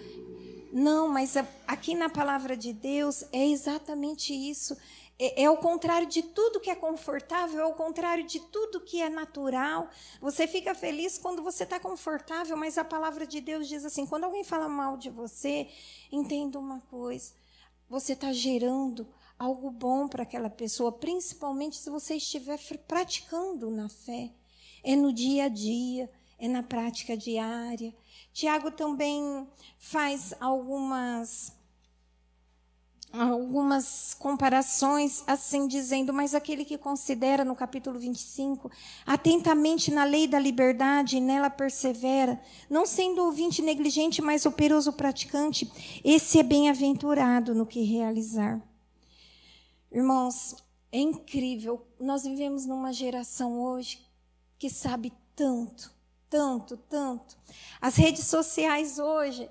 Não, 0.72 1.08
mas 1.08 1.34
aqui 1.66 1.94
na 1.94 2.08
palavra 2.08 2.56
de 2.56 2.72
Deus 2.72 3.24
é 3.32 3.46
exatamente 3.46 4.32
isso 4.32 4.76
é, 5.20 5.42
é 5.42 5.50
o 5.50 5.58
contrário 5.58 6.08
de 6.08 6.22
tudo 6.22 6.58
que 6.58 6.70
é 6.70 6.74
confortável, 6.74 7.60
é 7.60 7.66
o 7.66 7.74
contrário 7.74 8.24
de 8.24 8.40
tudo 8.40 8.80
que 8.80 9.02
é 9.02 9.10
natural. 9.10 9.90
Você 10.18 10.46
fica 10.46 10.74
feliz 10.74 11.18
quando 11.18 11.42
você 11.42 11.64
está 11.64 11.78
confortável, 11.78 12.56
mas 12.56 12.78
a 12.78 12.84
palavra 12.84 13.26
de 13.26 13.38
Deus 13.38 13.68
diz 13.68 13.84
assim: 13.84 14.06
quando 14.06 14.24
alguém 14.24 14.42
fala 14.42 14.66
mal 14.66 14.96
de 14.96 15.10
você, 15.10 15.68
entenda 16.10 16.58
uma 16.58 16.80
coisa: 16.80 17.34
você 17.86 18.14
está 18.14 18.32
gerando 18.32 19.06
algo 19.38 19.70
bom 19.70 20.08
para 20.08 20.22
aquela 20.22 20.48
pessoa, 20.48 20.90
principalmente 20.90 21.76
se 21.76 21.90
você 21.90 22.14
estiver 22.14 22.58
praticando 22.88 23.70
na 23.70 23.90
fé. 23.90 24.32
É 24.82 24.96
no 24.96 25.12
dia 25.12 25.44
a 25.44 25.48
dia, 25.48 26.10
é 26.38 26.48
na 26.48 26.62
prática 26.62 27.14
diária. 27.14 27.94
Tiago 28.32 28.70
também 28.70 29.46
faz 29.76 30.32
algumas 30.40 31.52
algumas 33.12 34.14
comparações 34.14 35.24
assim 35.26 35.66
dizendo, 35.66 36.12
mas 36.12 36.34
aquele 36.34 36.64
que 36.64 36.78
considera 36.78 37.44
no 37.44 37.56
capítulo 37.56 37.98
25 37.98 38.70
atentamente 39.04 39.90
na 39.90 40.04
lei 40.04 40.26
da 40.28 40.38
liberdade 40.38 41.16
e 41.16 41.20
nela 41.20 41.50
persevera, 41.50 42.40
não 42.68 42.86
sendo 42.86 43.24
ouvinte 43.24 43.62
negligente, 43.62 44.22
mas 44.22 44.46
operoso 44.46 44.92
praticante, 44.92 45.70
esse 46.04 46.38
é 46.38 46.42
bem-aventurado 46.42 47.54
no 47.54 47.66
que 47.66 47.82
realizar. 47.82 48.60
Irmãos, 49.90 50.54
é 50.92 50.98
incrível. 50.98 51.84
Nós 51.98 52.22
vivemos 52.22 52.64
numa 52.64 52.92
geração 52.92 53.60
hoje 53.60 54.00
que 54.58 54.70
sabe 54.70 55.12
tanto, 55.34 55.92
tanto, 56.28 56.76
tanto. 56.76 57.36
As 57.80 57.96
redes 57.96 58.26
sociais 58.26 58.98
hoje 58.98 59.48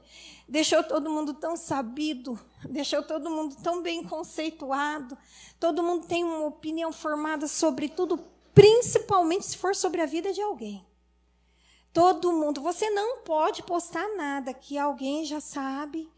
deixou 0.48 0.84
todo 0.84 1.10
mundo 1.10 1.34
tão 1.34 1.58
sabido, 1.58 2.40
deixou 2.70 3.04
todo 3.04 3.30
mundo 3.30 3.56
tão 3.62 3.82
bem 3.82 4.04
conceituado, 4.04 5.18
todo 5.60 5.84
mundo 5.84 6.08
tem 6.08 6.24
uma 6.24 6.48
opinião 6.48 6.92
formada 6.92 7.48
sobre 7.48 7.90
tudo, 7.90 8.20
principalmente 8.54 9.46
se 9.46 9.58
for 9.58 9.76
sobre 9.76 10.02
a 10.02 10.06
vida 10.06 10.34
de 10.34 10.42
alguém. 10.42 10.86
Todo 11.92 12.32
mundo, 12.32 12.62
você 12.62 12.90
não 12.90 13.24
pode 13.24 13.64
postar 13.64 14.08
nada 14.16 14.54
que 14.54 14.78
alguém 14.78 15.26
já 15.26 15.40
sabe, 15.40 16.10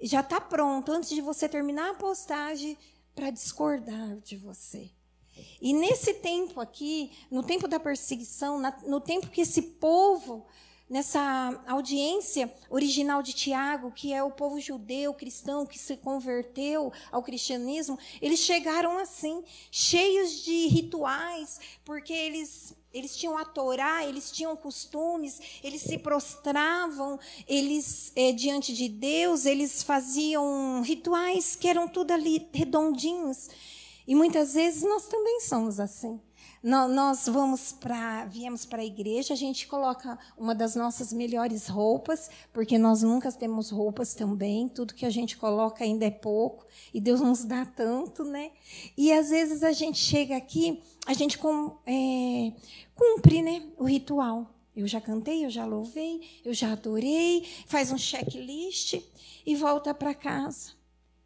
já 0.00 0.20
está 0.20 0.40
pronto 0.40 0.90
antes 0.90 1.10
de 1.10 1.20
você 1.20 1.48
terminar 1.48 1.90
a 1.90 1.94
postagem 1.94 2.76
para 3.14 3.30
discordar 3.30 4.16
de 4.16 4.36
você. 4.36 4.90
E 5.60 5.72
nesse 5.72 6.14
tempo 6.14 6.60
aqui, 6.60 7.12
no 7.30 7.42
tempo 7.42 7.68
da 7.68 7.78
perseguição, 7.78 8.60
no 8.84 9.00
tempo 9.00 9.30
que 9.30 9.42
esse 9.42 9.62
povo 9.62 10.46
nessa 10.92 11.58
audiência 11.66 12.52
original 12.68 13.22
de 13.22 13.32
Tiago, 13.32 13.90
que 13.90 14.12
é 14.12 14.22
o 14.22 14.30
povo 14.30 14.60
judeu 14.60 15.14
cristão 15.14 15.64
que 15.64 15.78
se 15.78 15.96
converteu 15.96 16.92
ao 17.10 17.22
cristianismo, 17.22 17.98
eles 18.20 18.40
chegaram 18.40 18.98
assim, 18.98 19.42
cheios 19.70 20.44
de 20.44 20.66
rituais, 20.66 21.58
porque 21.82 22.12
eles 22.12 22.76
eles 22.92 23.16
tinham 23.16 23.38
a 23.38 23.44
Torá, 23.46 24.04
eles 24.04 24.30
tinham 24.30 24.54
costumes, 24.54 25.40
eles 25.64 25.80
se 25.80 25.96
prostravam, 25.96 27.18
eles 27.48 28.12
é, 28.14 28.32
diante 28.32 28.74
de 28.74 28.86
Deus, 28.86 29.46
eles 29.46 29.82
faziam 29.82 30.82
rituais 30.82 31.56
que 31.56 31.68
eram 31.68 31.88
tudo 31.88 32.10
ali 32.10 32.46
redondinhos. 32.52 33.48
E 34.06 34.14
muitas 34.14 34.52
vezes 34.52 34.82
nós 34.82 35.06
também 35.06 35.40
somos 35.40 35.80
assim 35.80 36.20
nós 36.62 37.26
vamos 37.26 37.72
para 37.72 38.24
viemos 38.26 38.64
para 38.64 38.82
a 38.82 38.84
igreja, 38.84 39.34
a 39.34 39.36
gente 39.36 39.66
coloca 39.66 40.16
uma 40.38 40.54
das 40.54 40.76
nossas 40.76 41.12
melhores 41.12 41.66
roupas, 41.66 42.30
porque 42.52 42.78
nós 42.78 43.02
nunca 43.02 43.32
temos 43.32 43.70
roupas 43.70 44.14
também, 44.14 44.68
tudo 44.68 44.94
que 44.94 45.04
a 45.04 45.10
gente 45.10 45.36
coloca 45.36 45.82
ainda 45.82 46.04
é 46.04 46.10
pouco, 46.10 46.64
e 46.94 47.00
Deus 47.00 47.20
nos 47.20 47.44
dá 47.44 47.64
tanto, 47.64 48.22
né? 48.22 48.52
E 48.96 49.12
às 49.12 49.30
vezes 49.30 49.64
a 49.64 49.72
gente 49.72 49.98
chega 49.98 50.36
aqui, 50.36 50.80
a 51.04 51.12
gente 51.12 51.36
com, 51.36 51.76
é, 51.84 52.52
cumpre 52.94 53.42
né, 53.42 53.68
o 53.76 53.84
ritual. 53.84 54.54
Eu 54.74 54.86
já 54.86 55.00
cantei, 55.00 55.44
eu 55.44 55.50
já 55.50 55.66
louvei, 55.66 56.22
eu 56.44 56.54
já 56.54 56.72
adorei, 56.72 57.46
faz 57.66 57.92
um 57.92 57.98
checklist 57.98 59.02
e 59.44 59.54
volta 59.54 59.92
para 59.92 60.14
casa. 60.14 60.72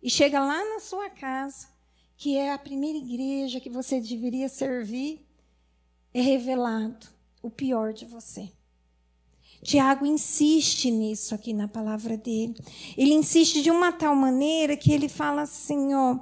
E 0.02 0.10
chega 0.10 0.40
lá 0.40 0.64
na 0.64 0.80
sua 0.80 1.08
casa, 1.10 1.68
que 2.16 2.36
é 2.36 2.52
a 2.52 2.58
primeira 2.58 2.98
igreja 2.98 3.60
que 3.60 3.70
você 3.70 4.00
deveria 4.00 4.48
servir, 4.48 5.25
é 6.18 6.22
revelado 6.22 7.06
o 7.42 7.50
pior 7.50 7.92
de 7.92 8.06
você. 8.06 8.50
Tiago 9.62 10.06
insiste 10.06 10.90
nisso 10.90 11.34
aqui 11.34 11.52
na 11.52 11.68
palavra 11.68 12.16
dele. 12.16 12.54
Ele 12.96 13.12
insiste 13.12 13.62
de 13.62 13.70
uma 13.70 13.92
tal 13.92 14.16
maneira 14.16 14.78
que 14.78 14.92
ele 14.92 15.10
fala 15.10 15.42
assim, 15.42 15.92
ó, 15.92 16.20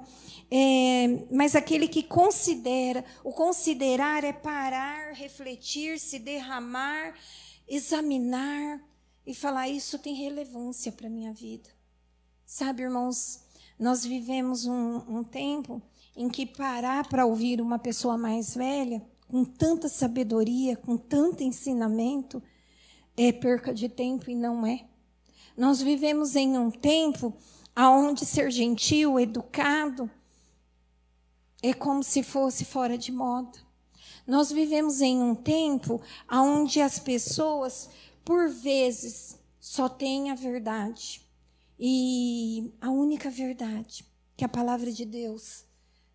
é, 0.51 1.27
mas 1.31 1.55
aquele 1.55 1.87
que 1.87 2.03
considera, 2.03 3.05
o 3.23 3.33
considerar 3.33 4.25
é 4.25 4.33
parar, 4.33 5.13
refletir, 5.13 6.01
se 6.01 6.19
derramar, 6.19 7.15
examinar 7.69 8.81
e 9.25 9.33
falar: 9.33 9.69
isso 9.69 9.97
tem 9.99 10.15
relevância 10.15 10.91
para 10.91 11.07
a 11.07 11.11
minha 11.11 11.33
vida. 11.33 11.71
Sabe, 12.45 12.83
irmãos, 12.83 13.41
nós 13.79 14.05
vivemos 14.05 14.67
um, 14.67 15.19
um 15.19 15.23
tempo 15.23 15.81
em 16.17 16.29
que 16.29 16.47
parar 16.47 17.09
para 17.09 17.27
ouvir 17.27 17.61
uma 17.61 17.79
pessoa 17.79 18.19
mais 18.19 18.55
velha 18.55 19.14
com 19.29 19.45
tanta 19.45 19.89
sabedoria, 19.89 20.77
com 20.77 20.97
tanto 20.97 21.43
ensinamento, 21.43 22.43
é 23.17 23.33
perca 23.33 23.73
de 23.73 23.89
tempo 23.89 24.31
e 24.31 24.35
não 24.35 24.67
é. 24.67 24.87
Nós 25.57 25.81
vivemos 25.81 26.35
em 26.37 26.59
um 26.59 26.71
tempo 26.71 27.37
onde 27.77 28.25
ser 28.25 28.51
gentil, 28.51 29.19
educado, 29.19 30.11
é 31.63 31.73
como 31.73 32.03
se 32.03 32.23
fosse 32.23 32.65
fora 32.65 32.99
de 32.99 33.11
moda. 33.11 33.59
Nós 34.27 34.51
vivemos 34.51 35.01
em 35.01 35.21
um 35.21 35.35
tempo 35.35 36.01
onde 36.31 36.81
as 36.81 36.99
pessoas, 36.99 37.89
por 38.25 38.49
vezes, 38.49 39.39
só 39.61 39.89
têm 39.89 40.31
a 40.31 40.35
verdade. 40.35 41.23
E 41.79 42.73
a 42.81 42.91
única 42.91 43.31
verdade 43.31 44.05
que 44.37 44.45
a 44.45 44.49
palavra 44.49 44.93
de 44.93 45.05
Deus 45.05 45.65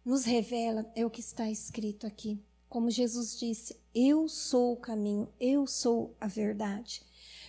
nos 0.03 0.23
revela 0.23 0.91
é 0.95 1.05
o 1.05 1.09
que 1.09 1.19
está 1.19 1.49
escrito 1.49 2.05
aqui. 2.07 2.39
Como 2.69 2.91
Jesus 2.91 3.37
disse, 3.37 3.75
eu 3.95 4.29
sou 4.29 4.73
o 4.73 4.77
caminho, 4.77 5.27
eu 5.39 5.65
sou 5.65 6.15
a 6.21 6.27
verdade. 6.27 7.01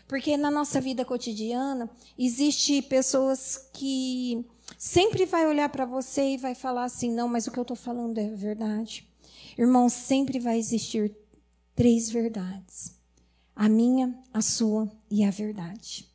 Porque 0.09 0.37
na 0.37 0.51
nossa 0.51 0.81
vida 0.81 1.05
cotidiana 1.05 1.89
existe 2.19 2.83
pessoas 2.83 3.69
que 3.73 4.45
sempre 4.77 5.25
vai 5.25 5.47
olhar 5.47 5.69
para 5.69 5.85
você 5.85 6.31
e 6.33 6.37
vai 6.37 6.53
falar 6.53 6.83
assim: 6.83 7.13
"Não, 7.13 7.29
mas 7.29 7.47
o 7.47 7.53
que 7.53 7.59
eu 7.61 7.63
estou 7.63 7.77
falando 7.77 8.19
é 8.19 8.29
verdade". 8.31 9.09
Irmão, 9.57 9.89
sempre 9.89 10.41
vai 10.41 10.59
existir 10.59 11.15
três 11.77 12.11
verdades: 12.11 12.97
a 13.55 13.69
minha, 13.69 14.19
a 14.35 14.43
sua 14.43 14.91
e 15.09 15.23
a 15.23 15.31
verdade. 15.31 16.10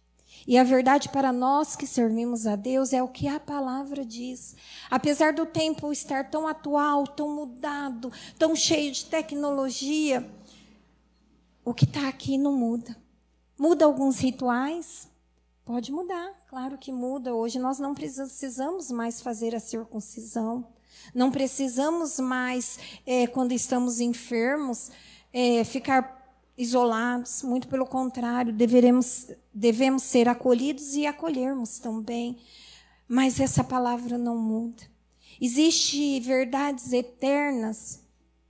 E 0.48 0.58
a 0.58 0.64
verdade 0.64 1.10
para 1.10 1.34
nós 1.34 1.76
que 1.76 1.88
servimos 1.88 2.46
a 2.46 2.56
Deus 2.56 2.94
é 2.94 3.02
o 3.02 3.08
que 3.08 3.28
a 3.28 3.40
palavra 3.40 4.06
diz. 4.06 4.56
Apesar 4.92 5.34
do 5.34 5.46
tempo 5.46 5.92
estar 5.92 6.30
tão 6.30 6.48
atual, 6.48 7.08
tão 7.08 7.34
mudado, 7.34 8.12
tão 8.38 8.56
cheio 8.56 8.92
de 8.92 9.06
tecnologia, 9.06 10.30
o 11.64 11.74
que 11.74 11.86
está 11.86 12.08
aqui 12.08 12.38
não 12.38 12.54
muda. 12.54 12.96
Muda 13.58 13.86
alguns 13.86 14.20
rituais? 14.20 15.10
Pode 15.66 15.92
mudar, 15.92 16.32
claro 16.48 16.78
que 16.78 16.92
muda. 16.92 17.34
Hoje 17.34 17.58
nós 17.58 17.80
não 17.80 17.96
precisamos 17.96 18.92
mais 18.92 19.20
fazer 19.20 19.56
a 19.56 19.60
circuncisão. 19.60 20.68
Não 21.14 21.32
precisamos 21.32 22.20
mais, 22.20 22.78
é, 23.04 23.26
quando 23.26 23.52
estamos 23.52 24.00
enfermos, 24.00 24.92
é, 25.34 25.64
ficar 25.64 26.15
isolados, 26.58 27.44
muito 27.44 27.68
pelo 27.68 27.86
contrário, 27.86 28.54
deveremos, 28.54 29.28
devemos 29.54 30.04
ser 30.04 30.30
acolhidos 30.30 30.96
e 30.96 31.06
acolhermos 31.06 31.80
também. 31.80 32.38
Mas 33.08 33.40
essa 33.40 33.64
palavra 33.64 34.18
não 34.18 34.38
muda. 34.38 34.84
Existem 35.40 36.20
verdades 36.22 36.94
eternas 36.94 38.02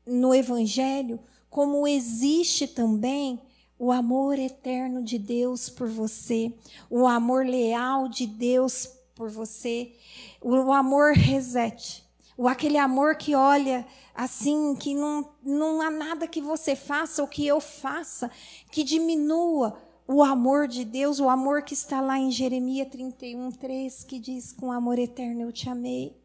no 0.06 0.34
Evangelho, 0.34 1.20
como 1.50 1.88
existe 1.88 2.68
também 2.68 3.42
o 3.78 3.92
amor 3.92 4.38
eterno 4.38 5.04
de 5.04 5.18
Deus 5.18 5.70
por 5.70 5.88
você, 5.88 6.54
o 6.90 7.08
amor 7.08 7.46
leal 7.46 8.08
de 8.08 8.28
Deus 8.28 8.88
por 9.16 9.30
você, 9.30 9.94
o 10.42 10.72
amor 10.72 11.14
reset, 11.14 12.05
o 12.38 12.48
aquele 12.48 12.78
amor 12.78 13.16
que 13.16 13.34
olha 13.34 13.86
assim, 14.14 14.76
que 14.76 14.94
não, 14.94 15.30
não 15.44 15.82
há 15.82 15.90
nada 15.90 16.28
que 16.28 16.42
você 16.42 16.76
faça 16.76 17.22
ou 17.22 17.28
que 17.28 17.46
eu 17.46 17.60
faça 17.60 18.30
que 18.72 18.84
diminua 18.84 19.78
o 20.08 20.24
amor 20.24 20.68
de 20.68 20.86
Deus, 20.86 21.20
o 21.20 21.30
amor 21.30 21.64
que 21.64 21.74
está 21.74 22.00
lá 22.00 22.20
em 22.20 22.30
Jeremias 22.30 22.90
31, 22.90 23.52
3, 23.52 24.04
que 24.04 24.20
diz: 24.20 24.52
Com 24.52 24.72
amor 24.72 25.00
eterno 25.00 25.42
eu 25.42 25.52
te 25.52 25.70
amei, 25.70 26.16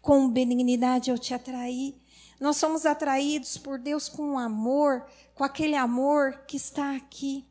com 0.00 0.28
benignidade 0.28 1.10
eu 1.10 1.18
te 1.18 1.34
atraí. 1.34 1.94
Nós 2.40 2.56
somos 2.56 2.84
atraídos 2.84 3.56
por 3.56 3.78
Deus 3.78 4.08
com 4.08 4.38
amor, 4.38 5.06
com 5.34 5.44
aquele 5.44 5.74
amor 5.74 6.44
que 6.46 6.56
está 6.56 6.94
aqui, 6.94 7.46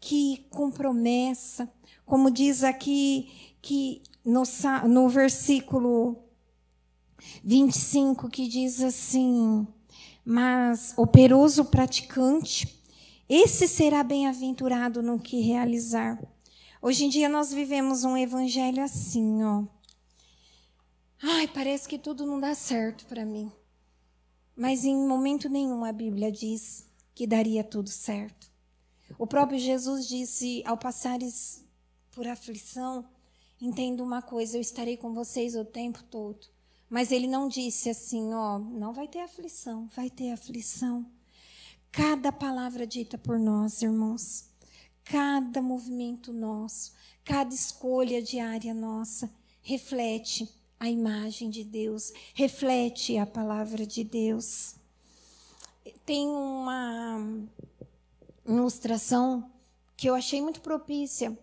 que 0.00 0.46
com 0.50 0.70
promessa, 0.70 1.70
como 2.04 2.30
diz 2.30 2.62
aqui 2.62 3.54
que 3.60 4.02
no, 4.24 4.42
no 4.86 5.08
versículo 5.08 6.27
25, 7.44 8.28
que 8.28 8.48
diz 8.48 8.80
assim: 8.80 9.66
Mas 10.24 10.94
operoso 10.96 11.64
praticante, 11.64 12.82
esse 13.28 13.68
será 13.68 14.02
bem-aventurado 14.02 15.02
no 15.02 15.18
que 15.18 15.40
realizar. 15.40 16.18
Hoje 16.80 17.04
em 17.04 17.08
dia 17.08 17.28
nós 17.28 17.52
vivemos 17.52 18.04
um 18.04 18.16
evangelho 18.16 18.82
assim, 18.82 19.42
ó. 19.42 19.64
Ai, 21.22 21.48
parece 21.48 21.88
que 21.88 21.98
tudo 21.98 22.24
não 22.24 22.38
dá 22.38 22.54
certo 22.54 23.04
para 23.06 23.24
mim. 23.24 23.50
Mas 24.56 24.84
em 24.84 24.96
momento 24.96 25.48
nenhum 25.48 25.84
a 25.84 25.92
Bíblia 25.92 26.30
diz 26.30 26.86
que 27.14 27.26
daria 27.26 27.64
tudo 27.64 27.88
certo. 27.88 28.50
O 29.18 29.26
próprio 29.26 29.58
Jesus 29.58 30.06
disse: 30.06 30.62
Ao 30.64 30.76
passares 30.76 31.64
por 32.12 32.26
aflição, 32.26 33.04
entendo 33.60 34.02
uma 34.02 34.22
coisa, 34.22 34.56
eu 34.56 34.60
estarei 34.60 34.96
com 34.96 35.12
vocês 35.12 35.56
o 35.56 35.64
tempo 35.64 36.02
todo. 36.04 36.46
Mas 36.88 37.12
ele 37.12 37.26
não 37.26 37.48
disse 37.48 37.90
assim, 37.90 38.32
ó, 38.32 38.58
não 38.58 38.92
vai 38.92 39.06
ter 39.06 39.20
aflição, 39.20 39.86
vai 39.94 40.08
ter 40.08 40.32
aflição. 40.32 41.06
Cada 41.92 42.32
palavra 42.32 42.86
dita 42.86 43.18
por 43.18 43.38
nós, 43.38 43.82
irmãos, 43.82 44.48
cada 45.04 45.60
movimento 45.60 46.32
nosso, 46.32 46.92
cada 47.24 47.54
escolha 47.54 48.22
diária 48.22 48.72
nossa 48.72 49.30
reflete 49.62 50.48
a 50.80 50.88
imagem 50.88 51.50
de 51.50 51.64
Deus, 51.64 52.12
reflete 52.34 53.18
a 53.18 53.26
palavra 53.26 53.84
de 53.84 54.04
Deus. 54.04 54.76
Tem 56.06 56.26
uma 56.26 57.18
ilustração 58.46 59.50
que 59.96 60.08
eu 60.08 60.14
achei 60.14 60.40
muito 60.40 60.60
propícia 60.60 61.36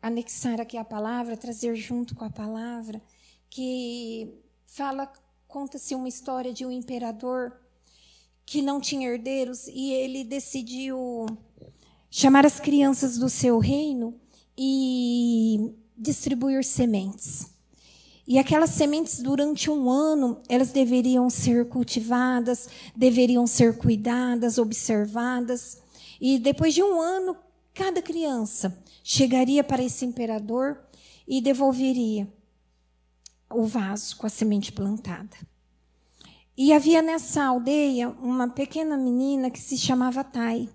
anexar 0.00 0.60
aqui 0.60 0.76
a 0.76 0.84
palavra, 0.84 1.36
trazer 1.36 1.74
junto 1.76 2.14
com 2.14 2.24
a 2.24 2.30
palavra, 2.30 3.00
que 3.48 4.32
fala, 4.74 5.12
conta-se 5.46 5.94
uma 5.94 6.08
história 6.08 6.50
de 6.50 6.64
um 6.64 6.70
imperador 6.70 7.52
que 8.46 8.62
não 8.62 8.80
tinha 8.80 9.06
herdeiros 9.06 9.68
e 9.68 9.92
ele 9.92 10.24
decidiu 10.24 11.26
chamar 12.10 12.46
as 12.46 12.58
crianças 12.58 13.18
do 13.18 13.28
seu 13.28 13.58
reino 13.58 14.18
e 14.56 15.74
distribuir 15.96 16.64
sementes. 16.64 17.52
E 18.26 18.38
aquelas 18.38 18.70
sementes, 18.70 19.20
durante 19.20 19.68
um 19.68 19.90
ano, 19.90 20.40
elas 20.48 20.72
deveriam 20.72 21.28
ser 21.28 21.68
cultivadas, 21.68 22.66
deveriam 22.96 23.46
ser 23.46 23.76
cuidadas, 23.76 24.56
observadas. 24.56 25.82
E 26.18 26.38
depois 26.38 26.72
de 26.72 26.82
um 26.82 26.98
ano, 26.98 27.36
cada 27.74 28.00
criança 28.00 28.82
chegaria 29.04 29.62
para 29.62 29.82
esse 29.82 30.06
imperador 30.06 30.80
e 31.28 31.42
devolveria 31.42 32.26
o 33.54 33.64
vaso 33.64 34.16
com 34.16 34.26
a 34.26 34.30
semente 34.30 34.72
plantada. 34.72 35.36
E 36.56 36.72
havia 36.72 37.00
nessa 37.00 37.44
aldeia 37.44 38.10
uma 38.22 38.48
pequena 38.48 38.96
menina 38.96 39.50
que 39.50 39.60
se 39.60 39.76
chamava 39.78 40.22
Tai. 40.22 40.68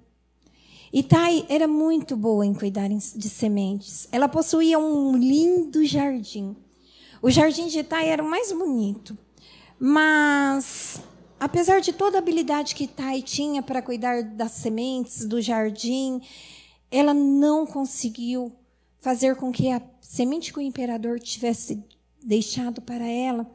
E 0.92 1.04
Tai 1.04 1.46
era 1.50 1.68
muito 1.68 2.16
boa 2.16 2.46
em 2.46 2.54
cuidar 2.54 2.90
de 2.90 3.30
sementes. 3.30 4.08
Ela 4.12 4.28
possuía 4.28 4.80
um 4.80 5.16
lindo 5.16 5.86
jardim. 5.86 6.56
O 7.22 7.30
jardim 7.30 7.68
de 7.68 7.84
Tai 7.84 8.08
era 8.08 8.24
o 8.24 8.30
mais 8.30 8.52
bonito. 8.52 9.18
Mas, 9.80 11.00
apesar 11.40 11.82
de 11.82 11.94
toda 11.94 12.18
a 12.18 12.20
habilidade 12.20 12.74
que 12.74 12.88
Tai 12.88 13.22
tinha 13.22 13.62
para 13.62 13.82
cuidar 13.82 14.24
das 14.24 14.54
sementes 14.54 15.26
do 15.26 15.40
jardim, 15.40 16.22
ela 16.90 17.14
não 17.14 17.66
conseguiu 17.68 18.52
fazer 19.00 19.36
com 19.36 19.52
que 19.52 19.70
a 19.70 19.82
semente 20.02 20.52
que 20.52 20.60
o 20.60 20.62
imperador 20.62 21.20
tivesse 21.20 21.84
deixado 22.28 22.82
para 22.82 23.08
ela 23.08 23.50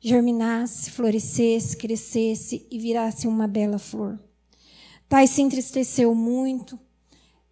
germinasse, 0.00 0.90
florescesse, 0.90 1.76
crescesse 1.76 2.66
e 2.70 2.78
virasse 2.78 3.26
uma 3.26 3.48
bela 3.48 3.78
flor. 3.78 4.20
Pai 5.08 5.26
se 5.26 5.42
entristeceu 5.42 6.14
muito 6.14 6.78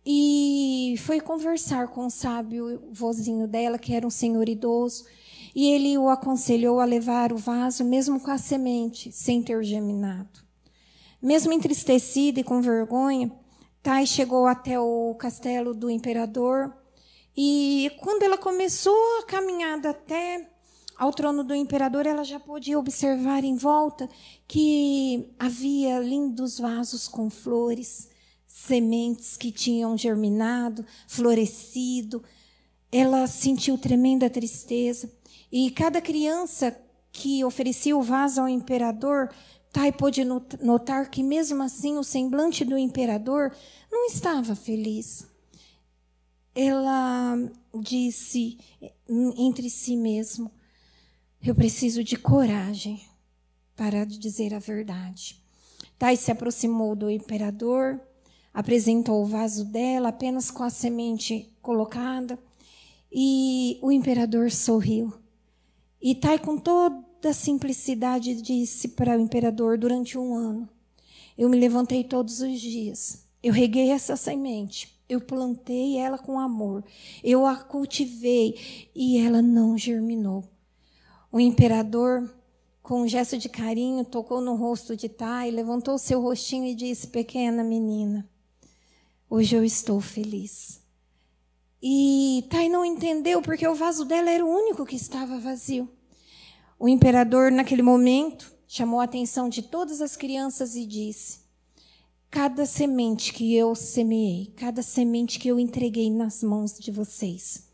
e 0.05 0.94
foi 0.98 1.20
conversar 1.20 1.88
com 1.88 2.07
o 2.07 2.11
sábio 2.11 2.83
vozinho 2.92 3.48
dela, 3.48 3.79
que 3.79 3.94
era 3.94 4.07
um 4.07 4.11
senhor 4.11 4.48
idoso, 4.48 5.05
e 5.55 5.68
ele 5.70 5.96
o 5.96 6.09
aconselhou 6.09 6.79
a 6.79 6.85
levar 6.85 7.33
o 7.33 7.38
vaso, 7.38 7.85
mesmo 7.85 8.20
com 8.20 8.31
a 8.31 8.38
semente, 8.38 9.11
sem 9.11 9.42
ter 9.42 9.62
germinado. 9.64 10.40
Mesmo 11.22 11.53
entristecida 11.53 12.40
e 12.40 12.44
com 12.44 12.61
vergonha, 12.61 13.33
Tai 13.83 14.07
chegou 14.07 14.46
até 14.46 14.79
o 14.79 15.14
castelo 15.18 15.75
do 15.75 15.90
imperador 15.90 16.72
e 17.37 17.90
quando 18.01 18.22
ela 18.22 18.38
começou 18.38 18.94
a 19.18 19.27
caminhada 19.27 19.90
até 19.90 20.51
ao 21.02 21.12
trono 21.12 21.42
do 21.42 21.52
imperador, 21.52 22.06
ela 22.06 22.22
já 22.22 22.38
podia 22.38 22.78
observar 22.78 23.42
em 23.42 23.56
volta 23.56 24.08
que 24.46 25.34
havia 25.36 25.98
lindos 25.98 26.60
vasos 26.60 27.08
com 27.08 27.28
flores, 27.28 28.08
sementes 28.46 29.36
que 29.36 29.50
tinham 29.50 29.98
germinado, 29.98 30.86
florescido. 31.08 32.22
Ela 32.92 33.26
sentiu 33.26 33.76
tremenda 33.76 34.30
tristeza. 34.30 35.12
E 35.50 35.72
cada 35.72 36.00
criança 36.00 36.80
que 37.10 37.44
oferecia 37.44 37.96
o 37.96 38.02
vaso 38.02 38.40
ao 38.40 38.48
imperador, 38.48 39.28
Tai 39.72 39.90
pôde 39.90 40.22
notar 40.22 41.10
que, 41.10 41.20
mesmo 41.20 41.64
assim, 41.64 41.98
o 41.98 42.04
semblante 42.04 42.64
do 42.64 42.78
imperador 42.78 43.52
não 43.90 44.06
estava 44.06 44.54
feliz. 44.54 45.26
Ela 46.54 47.36
disse 47.74 48.56
entre 49.08 49.68
si 49.68 49.96
mesmo: 49.96 50.48
eu 51.44 51.57
preciso 51.57 52.05
de 52.05 52.16
coragem 52.16 53.02
para 53.74 54.05
dizer 54.05 54.55
a 54.55 54.61
verdade. 54.61 55.42
Tais 55.98 56.20
se 56.20 56.31
aproximou 56.31 56.94
do 56.94 57.11
imperador, 57.11 58.00
apresentou 58.55 59.22
o 59.22 59.26
vaso 59.26 59.64
dela 59.64 60.11
apenas 60.11 60.50
com 60.50 60.62
a 60.62 60.70
semente 60.70 61.52
colocada 61.61 62.38
E 63.11 63.78
o 63.83 63.90
imperador 63.90 64.50
sorriu. 64.50 65.12
E 66.00 66.14
Tai, 66.14 66.38
com 66.38 66.57
toda 66.57 67.33
simplicidade, 67.33 68.40
disse 68.40 68.88
para 68.88 69.18
o 69.18 69.20
imperador 69.20 69.76
durante 69.76 70.16
um 70.16 70.35
ano: 70.35 70.68
Eu 71.37 71.48
me 71.48 71.59
levantei 71.59 72.05
todos 72.05 72.40
os 72.40 72.61
dias, 72.61 73.26
eu 73.42 73.52
reguei 73.52 73.90
essa 73.90 74.16
semente, 74.16 74.98
eu 75.09 75.20
plantei 75.20 75.98
ela 75.98 76.16
com 76.16 76.40
amor, 76.40 76.85
eu 77.22 77.44
a 77.46 77.57
cultivei 77.57 78.90
e 78.94 79.18
ela 79.18 79.42
não 79.42 79.76
germinou. 79.76 80.51
O 81.32 81.40
imperador, 81.40 82.30
com 82.82 83.00
um 83.00 83.08
gesto 83.08 83.38
de 83.38 83.48
carinho, 83.48 84.04
tocou 84.04 84.42
no 84.42 84.54
rosto 84.54 84.94
de 84.94 85.08
Tai, 85.08 85.50
levantou 85.50 85.96
seu 85.96 86.20
rostinho 86.20 86.66
e 86.66 86.74
disse: 86.74 87.06
Pequena 87.06 87.64
menina, 87.64 88.28
hoje 89.30 89.56
eu 89.56 89.64
estou 89.64 89.98
feliz. 89.98 90.82
E 91.82 92.44
Tai 92.50 92.68
não 92.68 92.84
entendeu 92.84 93.40
porque 93.40 93.66
o 93.66 93.74
vaso 93.74 94.04
dela 94.04 94.30
era 94.30 94.44
o 94.44 94.48
único 94.48 94.84
que 94.84 94.94
estava 94.94 95.38
vazio. 95.38 95.88
O 96.78 96.86
imperador, 96.86 97.50
naquele 97.50 97.82
momento, 97.82 98.52
chamou 98.68 99.00
a 99.00 99.04
atenção 99.04 99.48
de 99.48 99.62
todas 99.62 100.02
as 100.02 100.14
crianças 100.14 100.76
e 100.76 100.84
disse: 100.84 101.40
Cada 102.30 102.66
semente 102.66 103.32
que 103.32 103.54
eu 103.54 103.74
semeei, 103.74 104.52
cada 104.54 104.82
semente 104.82 105.38
que 105.38 105.48
eu 105.48 105.58
entreguei 105.58 106.10
nas 106.10 106.42
mãos 106.42 106.78
de 106.78 106.90
vocês, 106.90 107.70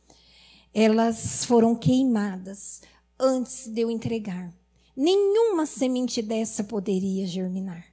elas 0.73 1.45
foram 1.45 1.75
queimadas 1.75 2.83
antes 3.19 3.67
de 3.69 3.81
eu 3.81 3.91
entregar. 3.91 4.53
Nenhuma 4.97 5.67
semente 5.67 6.21
dessa 6.23 6.63
poderia 6.65 7.27
germinar. 7.27 7.87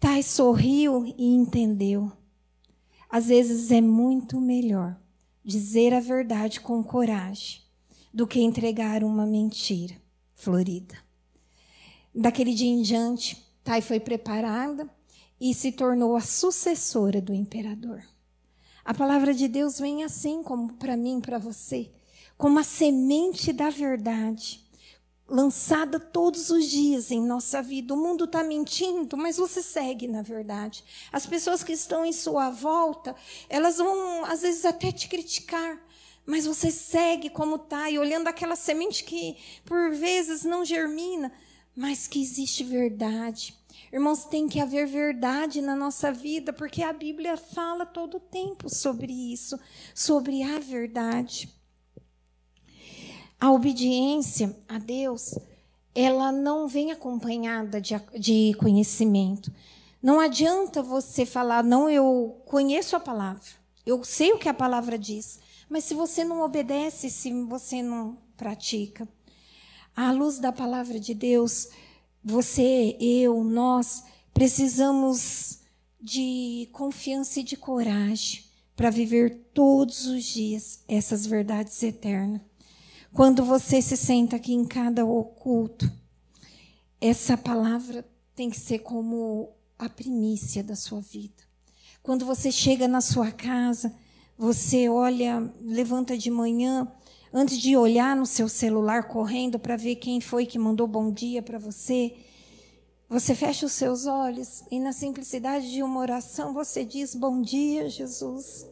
Tai 0.00 0.22
sorriu 0.22 1.04
e 1.06 1.34
entendeu. 1.34 2.10
Às 3.10 3.26
vezes 3.26 3.70
é 3.70 3.80
muito 3.80 4.40
melhor 4.40 4.98
dizer 5.44 5.94
a 5.94 6.00
verdade 6.00 6.60
com 6.60 6.82
coragem 6.82 7.62
do 8.12 8.26
que 8.26 8.40
entregar 8.40 9.02
uma 9.02 9.26
mentira 9.26 9.94
florida. 10.34 10.96
Daquele 12.14 12.54
dia 12.54 12.68
em 12.68 12.82
diante, 12.82 13.36
Tai 13.62 13.80
foi 13.80 14.00
preparada 14.00 14.88
e 15.40 15.54
se 15.54 15.72
tornou 15.72 16.16
a 16.16 16.20
sucessora 16.20 17.20
do 17.20 17.34
imperador. 17.34 18.02
A 18.84 18.94
palavra 18.94 19.34
de 19.34 19.46
Deus 19.46 19.78
vem 19.78 20.02
assim 20.02 20.42
como 20.42 20.72
para 20.74 20.96
mim, 20.96 21.20
para 21.20 21.38
você, 21.38 21.90
como 22.38 22.58
a 22.58 22.64
semente 22.64 23.52
da 23.52 23.68
verdade 23.68 24.66
lançada 25.28 26.00
todos 26.00 26.48
os 26.48 26.64
dias 26.64 27.10
em 27.10 27.20
nossa 27.20 27.60
vida. 27.60 27.92
O 27.92 27.96
mundo 27.96 28.24
está 28.24 28.42
mentindo, 28.42 29.16
mas 29.16 29.36
você 29.36 29.62
segue 29.62 30.08
na 30.08 30.22
verdade. 30.22 30.82
As 31.12 31.26
pessoas 31.26 31.62
que 31.62 31.72
estão 31.72 32.04
em 32.04 32.12
sua 32.12 32.48
volta, 32.48 33.14
elas 33.48 33.76
vão 33.76 34.24
às 34.24 34.40
vezes 34.40 34.64
até 34.64 34.90
te 34.90 35.08
criticar, 35.08 35.78
mas 36.24 36.46
você 36.46 36.70
segue 36.70 37.28
como 37.28 37.56
está 37.56 37.90
e 37.90 37.98
olhando 37.98 38.28
aquela 38.28 38.56
semente 38.56 39.04
que 39.04 39.36
por 39.64 39.90
vezes 39.90 40.44
não 40.44 40.64
germina, 40.64 41.30
mas 41.76 42.06
que 42.06 42.22
existe 42.22 42.64
verdade. 42.64 43.54
Irmãos, 43.92 44.24
tem 44.24 44.48
que 44.48 44.60
haver 44.60 44.86
verdade 44.86 45.60
na 45.60 45.76
nossa 45.76 46.10
vida, 46.12 46.52
porque 46.52 46.82
a 46.82 46.92
Bíblia 46.92 47.36
fala 47.36 47.86
todo 47.86 48.16
o 48.16 48.20
tempo 48.20 48.68
sobre 48.68 49.12
isso, 49.12 49.58
sobre 49.94 50.42
a 50.42 50.58
verdade. 50.58 51.57
A 53.40 53.52
obediência 53.52 54.56
a 54.68 54.78
Deus, 54.78 55.38
ela 55.94 56.32
não 56.32 56.66
vem 56.66 56.90
acompanhada 56.90 57.80
de, 57.80 57.94
de 58.18 58.54
conhecimento. 58.58 59.52
Não 60.02 60.18
adianta 60.18 60.82
você 60.82 61.24
falar, 61.24 61.62
não, 61.62 61.88
eu 61.88 62.42
conheço 62.46 62.96
a 62.96 63.00
palavra, 63.00 63.48
eu 63.84 64.02
sei 64.04 64.32
o 64.32 64.38
que 64.38 64.48
a 64.48 64.54
palavra 64.54 64.98
diz, 64.98 65.38
mas 65.68 65.84
se 65.84 65.94
você 65.94 66.24
não 66.24 66.42
obedece, 66.42 67.10
se 67.10 67.32
você 67.44 67.82
não 67.82 68.18
pratica, 68.36 69.08
à 69.94 70.12
luz 70.12 70.38
da 70.38 70.52
palavra 70.52 70.98
de 71.00 71.14
Deus, 71.14 71.68
você, 72.22 72.96
eu, 73.00 73.42
nós 73.42 74.04
precisamos 74.32 75.60
de 76.00 76.68
confiança 76.72 77.40
e 77.40 77.42
de 77.42 77.56
coragem 77.56 78.44
para 78.76 78.90
viver 78.90 79.50
todos 79.52 80.06
os 80.06 80.24
dias 80.24 80.84
essas 80.86 81.26
verdades 81.26 81.82
eternas. 81.82 82.47
Quando 83.18 83.44
você 83.44 83.82
se 83.82 83.96
senta 83.96 84.36
aqui 84.36 84.54
em 84.54 84.64
cada 84.64 85.04
oculto, 85.04 85.90
essa 87.00 87.36
palavra 87.36 88.08
tem 88.32 88.48
que 88.48 88.56
ser 88.56 88.78
como 88.78 89.56
a 89.76 89.88
primícia 89.88 90.62
da 90.62 90.76
sua 90.76 91.00
vida. 91.00 91.42
Quando 92.00 92.24
você 92.24 92.52
chega 92.52 92.86
na 92.86 93.00
sua 93.00 93.32
casa, 93.32 93.92
você 94.38 94.88
olha, 94.88 95.52
levanta 95.60 96.16
de 96.16 96.30
manhã, 96.30 96.86
antes 97.32 97.58
de 97.58 97.76
olhar 97.76 98.14
no 98.14 98.24
seu 98.24 98.48
celular 98.48 99.08
correndo 99.08 99.58
para 99.58 99.76
ver 99.76 99.96
quem 99.96 100.20
foi 100.20 100.46
que 100.46 100.56
mandou 100.56 100.86
bom 100.86 101.10
dia 101.10 101.42
para 101.42 101.58
você, 101.58 102.14
você 103.08 103.34
fecha 103.34 103.66
os 103.66 103.72
seus 103.72 104.06
olhos 104.06 104.62
e 104.70 104.78
na 104.78 104.92
simplicidade 104.92 105.72
de 105.72 105.82
uma 105.82 105.98
oração 105.98 106.54
você 106.54 106.84
diz: 106.84 107.16
Bom 107.16 107.42
dia, 107.42 107.90
Jesus. 107.90 108.64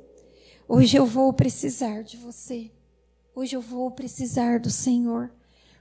Hoje 0.69 0.97
eu 0.97 1.05
vou 1.05 1.33
precisar 1.33 2.03
de 2.03 2.17
você. 2.17 2.71
Hoje 3.39 3.55
eu 3.55 3.61
vou 3.61 3.91
precisar 3.91 4.59
do 4.59 4.71
Senhor, 4.71 5.31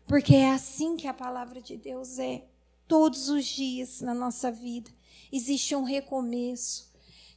porque 0.05 0.35
é 0.35 0.51
assim 0.51 0.97
que 0.97 1.07
a 1.07 1.13
palavra 1.13 1.61
de 1.61 1.77
Deus 1.77 2.19
é. 2.19 2.43
Todos 2.85 3.29
os 3.29 3.45
dias 3.45 4.01
na 4.01 4.13
nossa 4.13 4.51
vida 4.51 4.91
existe 5.31 5.73
um 5.73 5.83
recomeço. 5.83 6.91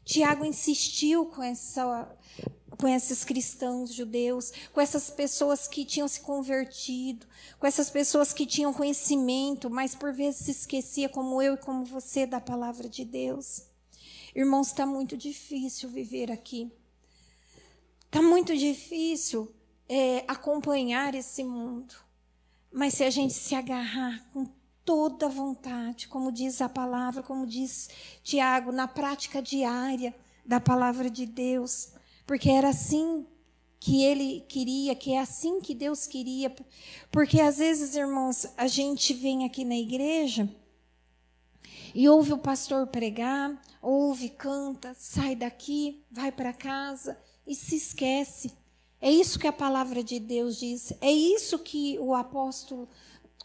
Tiago 0.04 0.44
insistiu 0.44 1.26
com 1.26 1.40
essa 1.40 2.18
com 2.76 2.88
esses 2.88 3.24
cristãos 3.24 3.94
judeus, 3.94 4.52
com 4.72 4.80
essas 4.80 5.08
pessoas 5.08 5.68
que 5.68 5.84
tinham 5.84 6.08
se 6.08 6.20
convertido, 6.20 7.24
com 7.60 7.68
essas 7.68 7.88
pessoas 7.88 8.32
que 8.32 8.44
tinham 8.44 8.74
conhecimento, 8.74 9.70
mas 9.70 9.94
por 9.94 10.12
vezes 10.12 10.46
se 10.46 10.50
esquecia, 10.50 11.08
como 11.08 11.40
eu 11.40 11.54
e 11.54 11.58
como 11.58 11.84
você, 11.84 12.26
da 12.26 12.40
palavra 12.40 12.88
de 12.88 13.04
Deus. 13.04 13.68
Irmãos, 14.34 14.66
está 14.66 14.84
muito 14.84 15.16
difícil 15.16 15.88
viver 15.88 16.32
aqui. 16.32 16.72
Está 18.06 18.20
muito 18.20 18.56
difícil 18.56 19.54
é, 19.88 20.24
acompanhar 20.28 21.14
esse 21.14 21.42
mundo. 21.42 21.94
Mas 22.72 22.94
se 22.94 23.04
a 23.04 23.10
gente 23.10 23.32
se 23.32 23.54
agarrar 23.54 24.28
com 24.32 24.46
toda 24.84 25.28
vontade, 25.28 26.08
como 26.08 26.30
diz 26.30 26.60
a 26.60 26.68
palavra, 26.68 27.22
como 27.22 27.46
diz 27.46 27.88
Tiago, 28.22 28.72
na 28.72 28.86
prática 28.86 29.40
diária 29.40 30.14
da 30.44 30.60
palavra 30.60 31.10
de 31.10 31.26
Deus, 31.26 31.92
porque 32.26 32.50
era 32.50 32.68
assim 32.68 33.26
que 33.80 34.02
ele 34.02 34.40
queria, 34.48 34.94
que 34.94 35.12
é 35.12 35.20
assim 35.20 35.60
que 35.60 35.74
Deus 35.74 36.06
queria. 36.06 36.54
Porque 37.10 37.40
às 37.40 37.58
vezes, 37.58 37.94
irmãos, 37.94 38.46
a 38.56 38.66
gente 38.66 39.14
vem 39.14 39.44
aqui 39.44 39.64
na 39.64 39.76
igreja 39.76 40.48
e 41.94 42.08
ouve 42.08 42.32
o 42.32 42.38
pastor 42.38 42.86
pregar, 42.86 43.60
ouve, 43.80 44.28
canta, 44.30 44.94
sai 44.94 45.36
daqui, 45.36 46.04
vai 46.10 46.32
para 46.32 46.52
casa 46.52 47.18
e 47.46 47.54
se 47.54 47.76
esquece 47.76 48.52
é 49.00 49.10
isso 49.10 49.38
que 49.38 49.46
a 49.46 49.52
palavra 49.52 50.02
de 50.02 50.18
Deus 50.18 50.58
diz. 50.58 50.92
É 51.00 51.10
isso 51.10 51.58
que 51.58 51.98
o 52.00 52.14
apóstolo, 52.14 52.88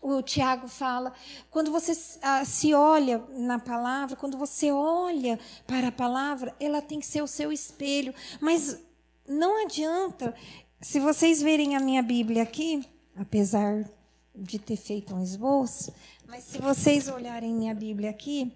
o 0.02 0.22
Tiago 0.22 0.68
fala. 0.68 1.14
Quando 1.52 1.72
você 1.72 1.94
ah, 2.22 2.44
se 2.44 2.74
olha 2.74 3.24
na 3.30 3.60
palavra, 3.60 4.16
quando 4.16 4.38
você 4.38 4.72
olha 4.72 5.40
para 5.68 5.90
a 5.90 5.92
palavra, 5.92 6.56
ela 6.60 6.82
tem 6.82 7.00
que 7.00 7.06
ser 7.06 7.22
o 7.22 7.28
seu 7.28 7.52
espelho. 7.52 8.14
Mas 8.42 8.80
não 9.28 9.64
adianta, 9.64 10.36
se 10.82 11.00
vocês 11.00 11.42
verem 11.42 11.76
a 11.76 11.80
minha 11.80 12.02
Bíblia 12.02 12.44
aqui, 12.44 12.84
apesar 13.16 13.88
de 14.36 14.58
ter 14.58 14.76
feito 14.76 15.14
um 15.14 15.22
esboço, 15.22 15.94
mas 16.28 16.44
se 16.46 16.58
vocês 16.58 17.08
olharem 17.08 17.54
minha 17.54 17.76
Bíblia 17.76 18.10
aqui, 18.10 18.52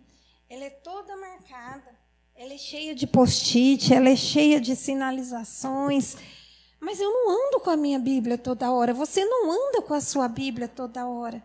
ela 0.49 0.63
é 0.63 0.69
toda 0.71 1.15
marcada, 1.15 1.95
ela 2.35 2.53
é 2.53 2.57
cheia 2.57 2.95
de 2.95 3.05
post-it, 3.05 3.93
ela 3.93 4.09
é 4.09 4.15
cheia 4.15 4.59
de 4.59 4.75
sinalizações. 4.75 6.17
Mas 6.87 7.01
eu 7.01 7.11
não 7.11 7.47
ando 7.47 7.59
com 7.59 7.69
a 7.69 7.75
minha 7.75 7.99
Bíblia 7.99 8.37
toda 8.37 8.71
hora. 8.71 8.93
Você 8.93 9.25
não 9.25 9.51
anda 9.51 9.81
com 9.81 9.93
a 9.93 9.99
sua 9.99 10.25
Bíblia 10.29 10.69
toda 10.69 11.05
hora. 11.05 11.43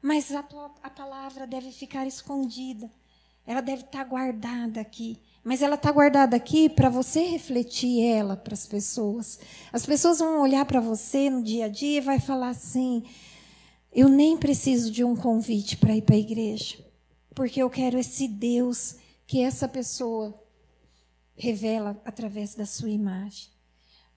Mas 0.00 0.30
a, 0.30 0.44
tua, 0.44 0.72
a 0.80 0.88
palavra 0.88 1.44
deve 1.44 1.72
ficar 1.72 2.06
escondida. 2.06 2.88
Ela 3.44 3.62
deve 3.62 3.82
estar 3.82 4.04
guardada 4.04 4.80
aqui. 4.80 5.18
Mas 5.42 5.60
ela 5.60 5.74
está 5.74 5.90
guardada 5.90 6.36
aqui 6.36 6.68
para 6.68 6.88
você 6.88 7.24
refletir 7.24 8.00
ela 8.00 8.36
para 8.36 8.54
as 8.54 8.64
pessoas. 8.64 9.40
As 9.72 9.84
pessoas 9.84 10.20
vão 10.20 10.40
olhar 10.40 10.64
para 10.64 10.78
você 10.78 11.28
no 11.28 11.42
dia 11.42 11.64
a 11.64 11.68
dia 11.68 11.98
e 11.98 12.00
vai 12.00 12.20
falar 12.20 12.50
assim: 12.50 13.02
eu 13.92 14.08
nem 14.08 14.36
preciso 14.36 14.92
de 14.92 15.02
um 15.02 15.16
convite 15.16 15.78
para 15.78 15.96
ir 15.96 16.02
para 16.02 16.14
a 16.14 16.20
igreja, 16.20 16.78
porque 17.34 17.60
eu 17.60 17.68
quero 17.68 17.98
esse 17.98 18.28
Deus 18.28 18.94
que 19.26 19.42
essa 19.42 19.66
pessoa 19.66 20.40
revela 21.34 22.00
através 22.04 22.54
da 22.54 22.66
sua 22.66 22.90
imagem. 22.90 23.50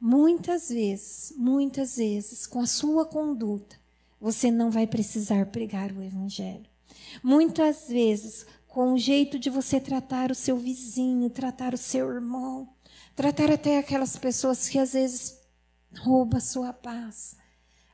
Muitas 0.06 0.68
vezes, 0.68 1.34
muitas 1.38 1.96
vezes, 1.96 2.46
com 2.46 2.60
a 2.60 2.66
sua 2.66 3.06
conduta, 3.06 3.78
você 4.20 4.52
não 4.52 4.70
vai 4.70 4.86
precisar 4.86 5.46
pregar 5.46 5.94
o 5.94 6.04
Evangelho. 6.04 6.66
Muitas 7.24 7.88
vezes, 7.88 8.46
com 8.68 8.92
o 8.92 8.98
jeito 8.98 9.40
de 9.40 9.50
você 9.50 9.80
tratar 9.80 10.30
o 10.30 10.36
seu 10.36 10.58
vizinho, 10.58 11.30
tratar 11.30 11.74
o 11.74 11.78
seu 11.78 12.12
irmão, 12.12 12.68
tratar 13.16 13.50
até 13.50 13.78
aquelas 13.78 14.18
pessoas 14.18 14.68
que 14.68 14.78
às 14.78 14.92
vezes 14.92 15.40
rouba 15.98 16.40
a 16.40 16.42
sua 16.42 16.74
paz. 16.74 17.38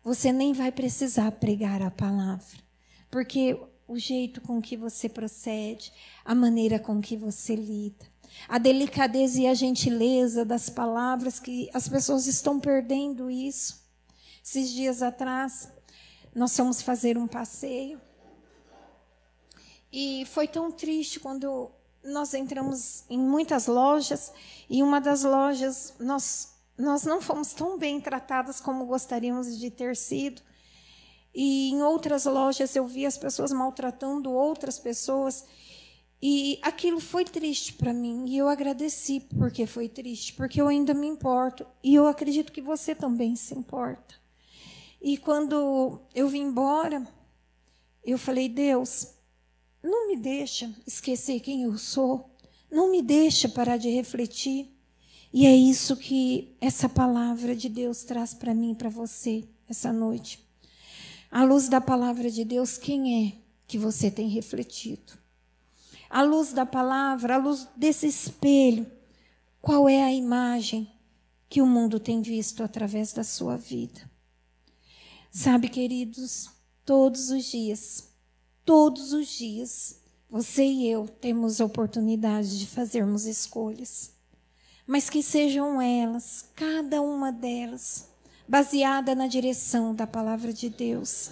Você 0.03 0.31
nem 0.33 0.51
vai 0.51 0.71
precisar 0.71 1.31
pregar 1.33 1.79
a 1.79 1.91
palavra, 1.91 2.57
porque 3.11 3.55
o 3.87 3.99
jeito 3.99 4.41
com 4.41 4.59
que 4.59 4.75
você 4.75 5.07
procede, 5.07 5.93
a 6.25 6.33
maneira 6.33 6.79
com 6.79 6.99
que 6.99 7.15
você 7.15 7.55
lida, 7.55 8.08
a 8.47 8.57
delicadeza 8.57 9.41
e 9.41 9.47
a 9.47 9.53
gentileza 9.53 10.45
das 10.45 10.69
palavras 10.69 11.39
que 11.39 11.69
as 11.73 11.87
pessoas 11.87 12.27
estão 12.27 12.59
perdendo 12.59 13.29
isso. 13.29 13.83
Esses 14.43 14.69
dias 14.69 15.01
atrás, 15.01 15.71
nós 16.33 16.55
fomos 16.55 16.81
fazer 16.81 17.17
um 17.17 17.27
passeio 17.27 17.99
e 19.91 20.25
foi 20.27 20.47
tão 20.47 20.71
triste 20.71 21.19
quando 21.19 21.71
nós 22.03 22.33
entramos 22.33 23.03
em 23.09 23.17
muitas 23.17 23.67
lojas 23.67 24.31
e 24.69 24.81
uma 24.81 25.01
das 25.01 25.23
lojas 25.23 25.93
nós 25.99 26.59
nós 26.79 27.03
não 27.03 27.21
fomos 27.21 27.51
tão 27.51 27.77
bem 27.77 27.99
tratadas 27.99 28.61
como 28.61 28.85
gostaríamos 28.85 29.59
de 29.59 29.69
ter 29.69 29.97
sido. 29.97 30.41
E 31.35 31.71
em 31.71 31.83
outras 31.83 32.23
lojas 32.23 32.73
eu 32.73 32.87
vi 32.87 33.05
as 33.05 33.17
pessoas 33.17 33.51
maltratando 33.51 34.31
outras 34.31 34.79
pessoas. 34.79 35.43
E 36.21 36.59
aquilo 36.61 36.99
foi 36.99 37.23
triste 37.23 37.73
para 37.73 37.93
mim. 37.93 38.25
E 38.27 38.37
eu 38.37 38.49
agradeci 38.49 39.21
porque 39.37 39.65
foi 39.65 39.87
triste, 39.87 40.33
porque 40.33 40.59
eu 40.59 40.67
ainda 40.67 40.93
me 40.93 41.07
importo. 41.07 41.65
E 41.83 41.95
eu 41.95 42.07
acredito 42.07 42.51
que 42.51 42.61
você 42.61 42.93
também 42.93 43.35
se 43.35 43.53
importa. 43.55 44.15
E 45.01 45.17
quando 45.17 46.01
eu 46.13 46.27
vim 46.27 46.41
embora, 46.41 47.07
eu 48.03 48.17
falei: 48.17 48.49
Deus, 48.49 49.13
não 49.81 50.07
me 50.07 50.17
deixa 50.17 50.73
esquecer 50.85 51.39
quem 51.39 51.63
eu 51.63 51.77
sou. 51.77 52.29
Não 52.69 52.91
me 52.91 53.01
deixa 53.01 53.47
parar 53.47 53.77
de 53.77 53.89
refletir. 53.89 54.69
E 55.31 55.45
é 55.45 55.55
isso 55.55 55.95
que 55.95 56.55
essa 56.59 56.89
palavra 56.89 57.55
de 57.55 57.69
Deus 57.69 58.03
traz 58.03 58.33
para 58.33 58.53
mim 58.53 58.75
para 58.75 58.89
você 58.89 59.47
essa 59.67 59.93
noite. 59.93 60.43
À 61.31 61.43
luz 61.43 61.69
da 61.69 61.79
palavra 61.79 62.29
de 62.29 62.43
Deus, 62.43 62.77
quem 62.77 63.27
é 63.27 63.33
que 63.67 63.77
você 63.77 64.09
tem 64.09 64.27
refletido? 64.27 65.13
À 66.09 66.21
luz 66.21 66.53
da 66.53 66.65
palavra, 66.65 67.35
à 67.35 67.37
luz 67.37 67.67
desse 67.75 68.07
espelho, 68.07 68.89
qual 69.61 69.87
é 69.87 70.01
a 70.03 70.13
imagem 70.13 70.91
que 71.47 71.61
o 71.61 71.67
mundo 71.67 71.99
tem 71.99 72.21
visto 72.21 72.63
através 72.63 73.13
da 73.13 73.23
sua 73.23 73.55
vida? 73.57 74.09
Sabe, 75.31 75.69
queridos, 75.69 76.49
todos 76.83 77.29
os 77.29 77.45
dias, 77.45 78.09
todos 78.65 79.13
os 79.13 79.27
dias, 79.27 80.01
você 80.29 80.65
e 80.65 80.87
eu 80.87 81.07
temos 81.07 81.59
oportunidade 81.59 82.57
de 82.57 82.65
fazermos 82.65 83.25
escolhas 83.25 84.17
mas 84.89 85.07
que 85.07 85.21
sejam 85.21 85.79
elas, 85.79 86.45
cada 86.55 86.99
uma 86.99 87.31
delas, 87.31 88.09
baseada 88.47 89.13
na 89.13 89.27
direção 89.27 89.93
da 89.93 90.07
palavra 90.07 90.51
de 90.51 90.67
Deus. 90.67 91.29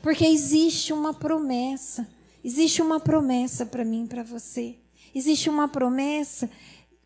Porque 0.00 0.24
existe 0.24 0.92
uma 0.92 1.12
promessa, 1.12 2.06
existe 2.44 2.82
uma 2.82 3.00
promessa 3.00 3.64
para 3.64 3.84
mim 3.84 4.06
para 4.06 4.22
você. 4.22 4.76
Existe 5.14 5.50
uma 5.50 5.68
promessa 5.68 6.48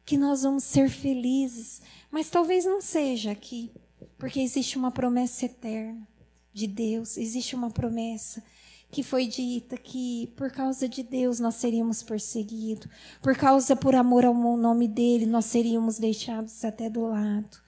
que 0.05 0.16
nós 0.16 0.42
vamos 0.42 0.64
ser 0.64 0.88
felizes, 0.88 1.83
mas 2.11 2.31
talvez 2.31 2.64
não 2.64 2.81
seja 2.81 3.33
aqui, 3.33 3.72
porque 4.16 4.40
existe 4.40 4.79
uma 4.79 4.90
promessa 4.90 5.46
eterna 5.46 6.07
de 6.53 6.66
Deus, 6.66 7.16
existe 7.16 7.55
uma 7.55 7.70
promessa 7.70 8.42
que 8.90 9.03
foi 9.03 9.27
dita 9.27 9.77
que 9.77 10.33
por 10.37 10.51
causa 10.51 10.88
de 10.88 11.03
Deus 11.03 11.40
nós 11.40 11.57
seríamos 11.57 12.03
perseguidos, 12.03 12.88
por 13.20 13.37
causa 13.37 13.75
por 13.75 13.94
amor 13.94 14.25
ao 14.25 14.35
nome 14.35 14.88
dele 14.88 15.27
nós 15.27 15.44
seríamos 15.46 15.99
deixados 15.99 16.64
até 16.64 16.88
do 16.88 17.03
lado. 17.03 17.59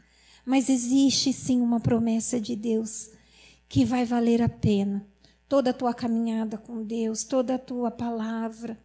Mas 0.47 0.71
existe 0.71 1.33
sim 1.33 1.61
uma 1.61 1.81
promessa 1.81 2.41
de 2.41 2.57
Deus 2.57 3.11
que 3.69 3.85
vai 3.85 4.05
valer 4.07 4.41
a 4.41 4.49
pena. 4.49 5.07
Toda 5.49 5.71
a 5.71 5.75
tua 5.75 5.95
caminhada 5.95 6.59
com 6.59 6.83
Deus, 6.83 7.25
toda 7.25 7.55
a 7.55 7.59
tua 7.59 7.91
palavra 7.91 8.79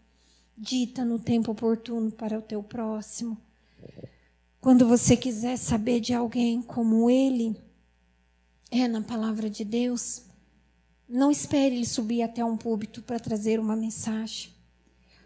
dita 0.58 1.04
no 1.04 1.20
tempo 1.20 1.52
oportuno 1.52 2.12
para 2.12 2.40
o 2.40 2.42
teu 2.42 2.64
próximo. 2.64 3.38
Quando 4.62 4.88
você 4.88 5.18
quiser 5.18 5.58
saber 5.58 6.00
de 6.00 6.14
alguém 6.14 6.62
como 6.62 7.10
ele 7.10 7.56
é 8.72 8.88
na 8.88 9.02
palavra 9.02 9.50
de 9.50 9.66
Deus, 9.66 10.24
não 11.08 11.30
espere 11.30 11.76
ele 11.76 11.86
subir 11.86 12.22
até 12.22 12.46
um 12.46 12.56
púlpito 12.56 13.02
para 13.02 13.20
trazer 13.20 13.60
uma 13.60 13.76
mensagem. 13.76 14.52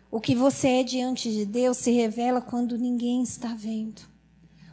O 0.10 0.20
que 0.20 0.34
você 0.34 0.68
é 0.68 0.84
diante 0.84 1.32
de 1.32 1.46
Deus 1.46 1.78
se 1.78 1.92
revela 1.92 2.42
quando 2.42 2.78
ninguém 2.78 3.22
está 3.22 3.54
vendo. 3.54 4.02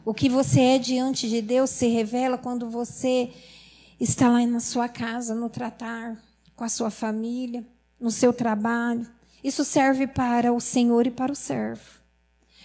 O 0.03 0.13
que 0.13 0.29
você 0.29 0.61
é 0.61 0.79
diante 0.79 1.29
de 1.29 1.41
Deus 1.41 1.69
se 1.69 1.87
revela 1.87 2.37
quando 2.37 2.69
você 2.69 3.31
está 3.99 4.29
lá 4.29 4.45
na 4.47 4.59
sua 4.59 4.89
casa, 4.89 5.35
no 5.35 5.49
tratar 5.49 6.21
com 6.55 6.63
a 6.63 6.69
sua 6.69 6.89
família, 6.89 7.65
no 7.99 8.11
seu 8.11 8.33
trabalho. 8.33 9.07
Isso 9.43 9.63
serve 9.63 10.07
para 10.07 10.53
o 10.53 10.59
Senhor 10.59 11.05
e 11.05 11.11
para 11.11 11.31
o 11.31 11.35
servo. 11.35 11.99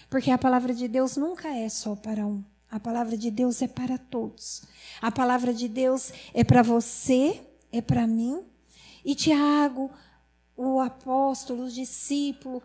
Porque 0.08 0.30
a 0.30 0.38
palavra 0.38 0.74
de 0.74 0.88
Deus 0.88 1.16
nunca 1.16 1.48
é 1.48 1.68
só 1.68 1.94
para 1.94 2.26
um. 2.26 2.42
A 2.70 2.78
palavra 2.78 3.16
de 3.16 3.30
Deus 3.30 3.60
é 3.62 3.68
para 3.68 3.98
todos. 3.98 4.62
A 5.02 5.10
palavra 5.10 5.52
de 5.52 5.68
Deus 5.68 6.12
é 6.32 6.44
para 6.44 6.62
você 6.62 7.40
é 7.72 7.80
para 7.80 8.06
mim. 8.06 8.42
E 9.04 9.14
Tiago, 9.14 9.90
o 10.56 10.80
apóstolo, 10.80 11.64
o 11.64 11.70
discípulo, 11.70 12.62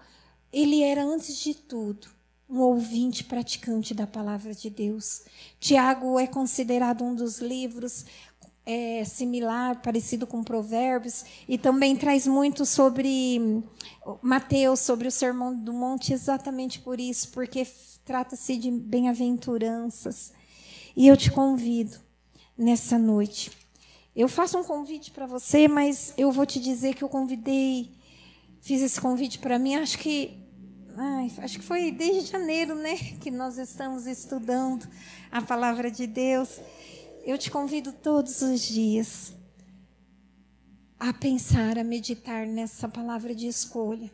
ele 0.52 0.82
era, 0.84 1.04
antes 1.04 1.38
de 1.38 1.54
tudo, 1.54 2.08
um 2.50 2.60
ouvinte 2.60 3.24
praticante 3.24 3.94
da 3.94 4.06
palavra 4.06 4.54
de 4.54 4.70
Deus. 4.70 5.24
Tiago 5.60 6.20
é 6.20 6.28
considerado 6.28 7.04
um 7.04 7.16
dos 7.16 7.40
livros 7.40 8.06
é, 8.66 9.04
similar, 9.06 9.82
parecido 9.82 10.26
com 10.26 10.44
Provérbios, 10.44 11.24
e 11.48 11.58
também 11.58 11.96
traz 11.96 12.26
muito 12.26 12.66
sobre 12.66 13.64
Mateus, 14.22 14.80
sobre 14.80 15.08
o 15.08 15.12
Sermão 15.12 15.56
do 15.56 15.74
Monte, 15.74 16.14
exatamente 16.14 16.80
por 16.80 17.00
isso, 17.00 17.30
porque 17.32 17.68
trata-se 18.04 18.58
de 18.58 18.72
bem-aventuranças. 18.72 20.34
E 20.96 21.08
eu 21.08 21.18
te 21.18 21.32
convido 21.32 21.98
nessa 22.58 22.98
noite 22.98 23.52
eu 24.16 24.30
faço 24.30 24.58
um 24.58 24.64
convite 24.64 25.12
para 25.12 25.26
você, 25.26 25.68
mas 25.68 26.14
eu 26.18 26.32
vou 26.32 26.46
te 26.46 26.58
dizer 26.58 26.96
que 26.96 27.04
eu 27.04 27.10
convidei, 27.10 27.92
fiz 28.62 28.82
esse 28.82 29.00
convite 29.00 29.40
para 29.40 29.60
mim, 29.60 29.76
acho 29.76 30.00
que 30.00 30.40
ai, 30.96 31.30
acho 31.40 31.60
que 31.60 31.66
foi 31.66 31.92
desde 31.92 32.32
janeiro, 32.32 32.76
né, 32.76 32.96
que 33.20 33.30
nós 33.30 33.58
estamos 33.58 34.08
estudando 34.08 34.88
a 35.30 35.42
palavra 35.42 35.92
de 35.92 36.08
Deus. 36.08 36.62
Eu 37.26 37.40
te 37.40 37.50
convido 37.50 37.92
todos 37.92 38.44
os 38.44 38.62
dias 38.62 39.34
a 41.00 41.12
pensar, 41.12 41.76
a 41.76 41.84
meditar 41.84 42.46
nessa 42.46 42.88
palavra 42.88 43.34
de 43.34 43.48
escolha. 43.48 44.14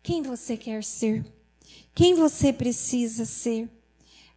Quem 0.00 0.22
você 0.22 0.56
quer 0.56 0.84
ser? 0.84 1.26
Quem 1.92 2.14
você 2.14 2.52
precisa 2.52 3.24
ser? 3.24 3.68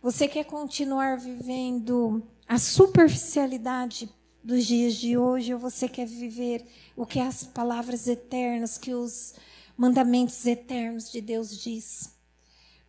Você 0.01 0.27
quer 0.27 0.43
continuar 0.45 1.19
vivendo 1.19 2.23
a 2.47 2.57
superficialidade 2.57 4.09
dos 4.43 4.65
dias 4.65 4.95
de 4.95 5.15
hoje 5.15 5.53
ou 5.53 5.59
você 5.59 5.87
quer 5.87 6.07
viver 6.07 6.65
o 6.95 7.05
que 7.05 7.19
as 7.19 7.43
palavras 7.43 8.07
eternas, 8.07 8.75
que 8.75 8.95
os 8.95 9.35
mandamentos 9.77 10.43
eternos 10.47 11.11
de 11.11 11.21
Deus 11.21 11.55
diz? 11.55 12.11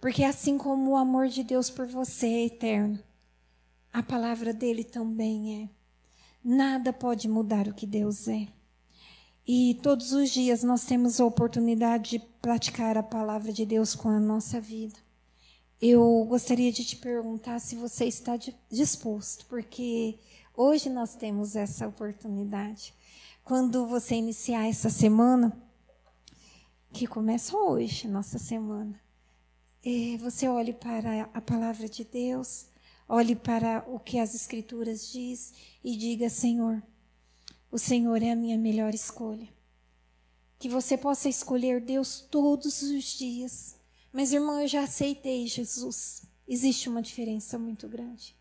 Porque 0.01 0.25
assim 0.25 0.57
como 0.57 0.93
o 0.93 0.97
amor 0.97 1.29
de 1.29 1.45
Deus 1.45 1.69
por 1.69 1.87
você 1.87 2.27
é 2.27 2.47
eterno, 2.47 2.99
a 3.95 4.03
palavra 4.03 4.53
dele 4.53 4.85
também 4.85 5.63
é. 5.63 5.69
Nada 6.47 6.93
pode 6.93 7.27
mudar 7.27 7.67
o 7.67 7.73
que 7.73 7.87
Deus 7.87 8.29
é. 8.29 8.47
E 9.47 9.81
todos 9.83 10.13
os 10.13 10.29
dias 10.29 10.63
nós 10.63 10.85
temos 10.85 11.19
a 11.19 11.25
oportunidade 11.25 12.11
de 12.11 12.19
praticar 12.43 12.99
a 12.99 13.03
palavra 13.03 13.55
de 13.55 13.65
Deus 13.65 13.95
com 13.95 14.11
a 14.11 14.21
nossa 14.21 14.61
vida. 14.61 14.99
Eu 15.81 16.27
gostaria 16.29 16.71
de 16.71 16.85
te 16.85 16.97
perguntar 16.97 17.59
se 17.59 17.75
você 17.75 18.05
está 18.05 18.39
disposto, 18.71 19.47
porque 19.47 20.19
Hoje 20.57 20.89
nós 20.89 21.17
temos 21.17 21.57
essa 21.57 21.89
oportunidade. 21.89 22.95
Quando 23.43 23.89
você 23.89 24.15
iniciar 24.15 24.69
essa 24.69 24.89
semana, 24.89 25.53
que 26.93 27.09
começa 27.09 27.57
hoje, 27.57 28.07
nossa 28.07 28.39
semana, 28.39 29.01
é, 29.85 30.17
você 30.19 30.47
olhe 30.47 30.73
para 30.73 31.25
a 31.35 31.41
palavra 31.41 31.89
de 31.89 32.05
Deus, 32.05 32.67
olhe 33.09 33.37
para 33.37 33.85
o 33.89 33.99
que 33.99 34.19
as 34.19 34.35
Escrituras 34.35 35.11
diz 35.11 35.53
e 35.83 35.97
diga: 35.97 36.29
Senhor, 36.29 36.83
o 37.71 37.79
Senhor 37.79 38.23
é 38.23 38.31
a 38.31 38.37
minha 38.37 38.59
melhor 38.59 38.95
escolha. 38.95 39.49
Que 40.59 40.69
você 40.69 40.97
possa 40.97 41.29
escolher 41.29 41.81
Deus 41.81 42.21
todos 42.31 42.83
os 42.83 43.05
dias. 43.19 43.77
Mas, 44.13 44.33
irmão, 44.33 44.61
eu 44.61 44.69
já 44.69 44.85
aceitei 44.85 45.47
Jesus. 45.47 46.23
Existe 46.47 46.89
uma 46.89 47.03
diferença 47.03 47.59
muito 47.59 47.89
grande 47.89 48.37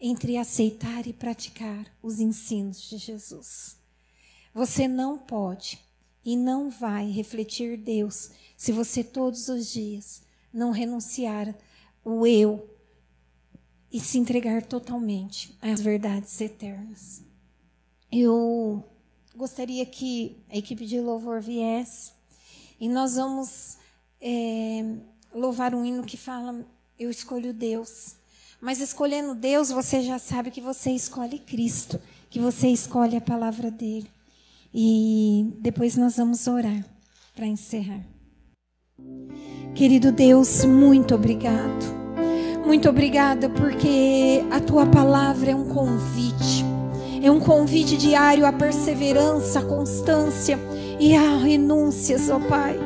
entre 0.00 0.36
aceitar 0.36 1.06
e 1.06 1.12
praticar 1.12 1.86
os 2.02 2.20
ensinos 2.20 2.80
de 2.82 2.98
Jesus. 2.98 3.76
Você 4.54 4.86
não 4.86 5.18
pode 5.18 5.78
e 6.24 6.36
não 6.36 6.70
vai 6.70 7.10
refletir 7.10 7.76
Deus 7.76 8.30
se 8.56 8.70
você 8.70 9.02
todos 9.02 9.48
os 9.48 9.72
dias 9.72 10.22
não 10.52 10.70
renunciar 10.70 11.54
o 12.04 12.26
eu 12.26 12.68
e 13.92 14.00
se 14.00 14.18
entregar 14.18 14.62
totalmente 14.62 15.56
às 15.62 15.80
verdades 15.80 16.40
eternas. 16.40 17.22
Eu 18.10 18.84
gostaria 19.36 19.84
que 19.86 20.36
a 20.50 20.56
equipe 20.56 20.86
de 20.86 21.00
louvor 21.00 21.40
viesse 21.40 22.12
e 22.80 22.88
nós 22.88 23.16
vamos 23.16 23.78
é, 24.20 24.96
louvar 25.34 25.74
um 25.74 25.84
hino 25.84 26.04
que 26.04 26.16
fala: 26.16 26.64
Eu 26.98 27.10
escolho 27.10 27.52
Deus. 27.52 28.16
Mas 28.60 28.80
escolhendo 28.80 29.34
Deus, 29.34 29.70
você 29.70 30.02
já 30.02 30.18
sabe 30.18 30.50
que 30.50 30.60
você 30.60 30.90
escolhe 30.90 31.38
Cristo, 31.38 32.00
que 32.28 32.40
você 32.40 32.68
escolhe 32.68 33.16
a 33.16 33.20
palavra 33.20 33.70
dele. 33.70 34.10
E 34.74 35.54
depois 35.60 35.96
nós 35.96 36.16
vamos 36.16 36.46
orar 36.46 36.84
para 37.34 37.46
encerrar. 37.46 38.04
Querido 39.74 40.10
Deus, 40.10 40.64
muito 40.64 41.14
obrigado. 41.14 41.97
Muito 42.68 42.86
obrigada 42.86 43.48
porque 43.48 44.44
a 44.50 44.60
tua 44.60 44.84
palavra 44.84 45.52
é 45.52 45.56
um 45.56 45.64
convite. 45.64 46.62
É 47.22 47.30
um 47.30 47.40
convite 47.40 47.96
diário 47.96 48.44
à 48.44 48.52
perseverança, 48.52 49.60
à 49.60 49.62
constância 49.62 50.58
e 51.00 51.16
a 51.16 51.38
renúncias, 51.38 52.28
ó 52.28 52.38
Pai. 52.38 52.78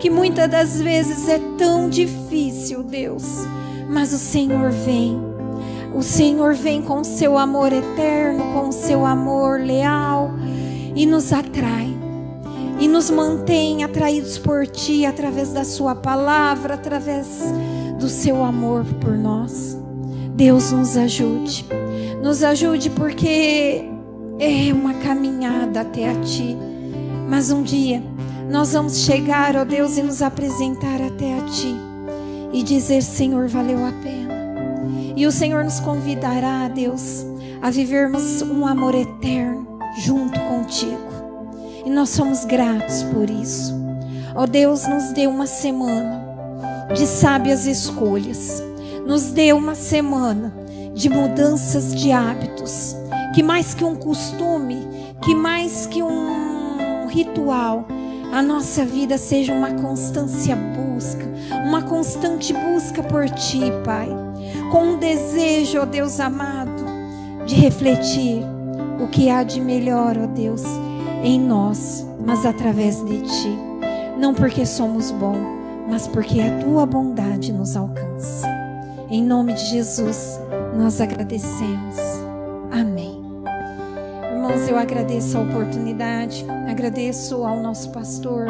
Que 0.00 0.10
muitas 0.10 0.50
das 0.50 0.82
vezes 0.82 1.28
é 1.28 1.38
tão 1.56 1.88
difícil, 1.88 2.82
Deus, 2.82 3.22
mas 3.88 4.12
o 4.12 4.18
Senhor 4.18 4.72
vem. 4.72 5.16
O 5.94 6.02
Senhor 6.02 6.52
vem 6.52 6.82
com 6.82 6.98
o 6.98 7.04
seu 7.04 7.38
amor 7.38 7.72
eterno, 7.72 8.52
com 8.52 8.70
o 8.70 8.72
seu 8.72 9.06
amor 9.06 9.60
leal 9.60 10.32
e 10.96 11.06
nos 11.06 11.32
atrai. 11.32 11.88
E 12.80 12.88
nos 12.88 13.10
mantém 13.10 13.84
atraídos 13.84 14.38
por 14.38 14.66
Ti 14.66 15.06
através 15.06 15.52
da 15.52 15.62
Sua 15.62 15.94
palavra, 15.94 16.74
através 16.74 17.44
do 18.00 18.08
Seu 18.08 18.42
amor 18.42 18.84
por 19.00 19.16
nós. 19.16 19.78
Deus 20.34 20.72
nos 20.72 20.96
ajude. 20.96 21.66
Nos 22.22 22.42
ajude 22.42 22.88
porque 22.90 23.84
é 24.38 24.72
uma 24.72 24.94
caminhada 24.94 25.82
até 25.82 26.10
a 26.10 26.14
Ti. 26.22 26.56
Mas 27.28 27.50
um 27.50 27.62
dia 27.62 28.02
nós 28.50 28.72
vamos 28.72 29.04
chegar, 29.04 29.54
ó 29.54 29.64
Deus, 29.64 29.98
e 29.98 30.02
nos 30.02 30.22
apresentar 30.22 31.00
até 31.02 31.38
a 31.38 31.42
Ti 31.44 31.76
e 32.52 32.62
dizer: 32.62 33.02
Senhor, 33.02 33.46
valeu 33.48 33.84
a 33.84 33.92
pena. 34.02 34.30
E 35.14 35.26
o 35.26 35.30
Senhor 35.30 35.62
nos 35.62 35.78
convidará, 35.78 36.68
Deus, 36.68 37.26
a 37.60 37.70
vivermos 37.70 38.40
um 38.40 38.66
amor 38.66 38.94
eterno 38.94 39.78
junto 39.98 40.40
contigo. 40.40 41.10
E 41.84 41.90
nós 41.90 42.08
somos 42.08 42.46
gratos 42.46 43.02
por 43.02 43.28
isso. 43.28 43.78
Ó 44.34 44.46
Deus, 44.46 44.86
nos 44.86 45.12
dê 45.12 45.26
uma 45.26 45.46
semana 45.46 46.19
de 46.94 47.06
sábias 47.06 47.66
escolhas. 47.66 48.62
Nos 49.06 49.30
dê 49.32 49.52
uma 49.52 49.74
semana 49.74 50.52
de 50.94 51.08
mudanças 51.08 51.94
de 51.94 52.12
hábitos. 52.12 52.96
Que 53.34 53.42
mais 53.42 53.74
que 53.74 53.84
um 53.84 53.94
costume, 53.94 54.86
que 55.22 55.34
mais 55.34 55.86
que 55.86 56.02
um 56.02 57.06
ritual, 57.06 57.86
a 58.32 58.42
nossa 58.42 58.84
vida 58.84 59.18
seja 59.18 59.52
uma 59.52 59.72
constância 59.72 60.56
busca, 60.56 61.24
uma 61.64 61.82
constante 61.82 62.52
busca 62.52 63.02
por 63.02 63.28
Ti, 63.28 63.60
Pai, 63.84 64.08
com 64.70 64.92
um 64.92 64.98
desejo, 64.98 65.80
ó 65.80 65.84
Deus 65.84 66.20
amado, 66.20 66.84
de 67.46 67.56
refletir 67.56 68.44
o 69.02 69.08
que 69.08 69.28
há 69.28 69.42
de 69.42 69.60
melhor, 69.60 70.16
ó 70.16 70.26
Deus, 70.26 70.62
em 71.22 71.40
nós, 71.40 72.06
mas 72.24 72.46
através 72.46 73.04
de 73.04 73.20
Ti. 73.20 73.58
Não 74.18 74.34
porque 74.34 74.64
somos 74.66 75.10
bons, 75.10 75.59
mas 75.90 76.06
porque 76.06 76.40
a 76.40 76.58
Tua 76.60 76.86
bondade 76.86 77.52
nos 77.52 77.76
alcança. 77.76 78.48
Em 79.10 79.22
nome 79.22 79.54
de 79.54 79.66
Jesus, 79.66 80.40
nós 80.78 81.00
agradecemos. 81.00 81.96
Amém. 82.70 83.20
Irmãos, 84.32 84.68
eu 84.68 84.78
agradeço 84.78 85.36
a 85.36 85.42
oportunidade, 85.42 86.46
agradeço 86.68 87.42
ao 87.44 87.60
nosso 87.60 87.90
pastor 87.90 88.46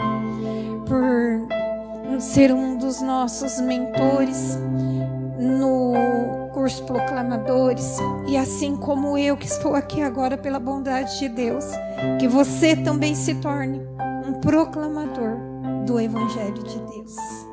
por 0.87 2.21
ser 2.21 2.53
um 2.53 2.77
dos 2.77 3.01
nossos 3.01 3.59
mentores 3.61 4.59
no 5.39 6.51
curso 6.53 6.85
Proclamadores 6.85 7.97
e 8.29 8.37
assim 8.37 8.77
como 8.77 9.17
eu 9.17 9.35
que 9.35 9.47
estou 9.47 9.75
aqui 9.75 10.03
agora 10.03 10.37
pela 10.37 10.59
bondade 10.59 11.19
de 11.19 11.29
Deus, 11.31 11.65
que 12.19 12.29
você 12.29 12.77
também 12.77 13.15
se 13.15 13.35
torne 13.37 13.81
um 14.29 14.35
proclamador 14.35 15.50
do 15.91 15.99
Evangelho 15.99 16.63
de 16.63 16.79
Deus. 16.79 17.50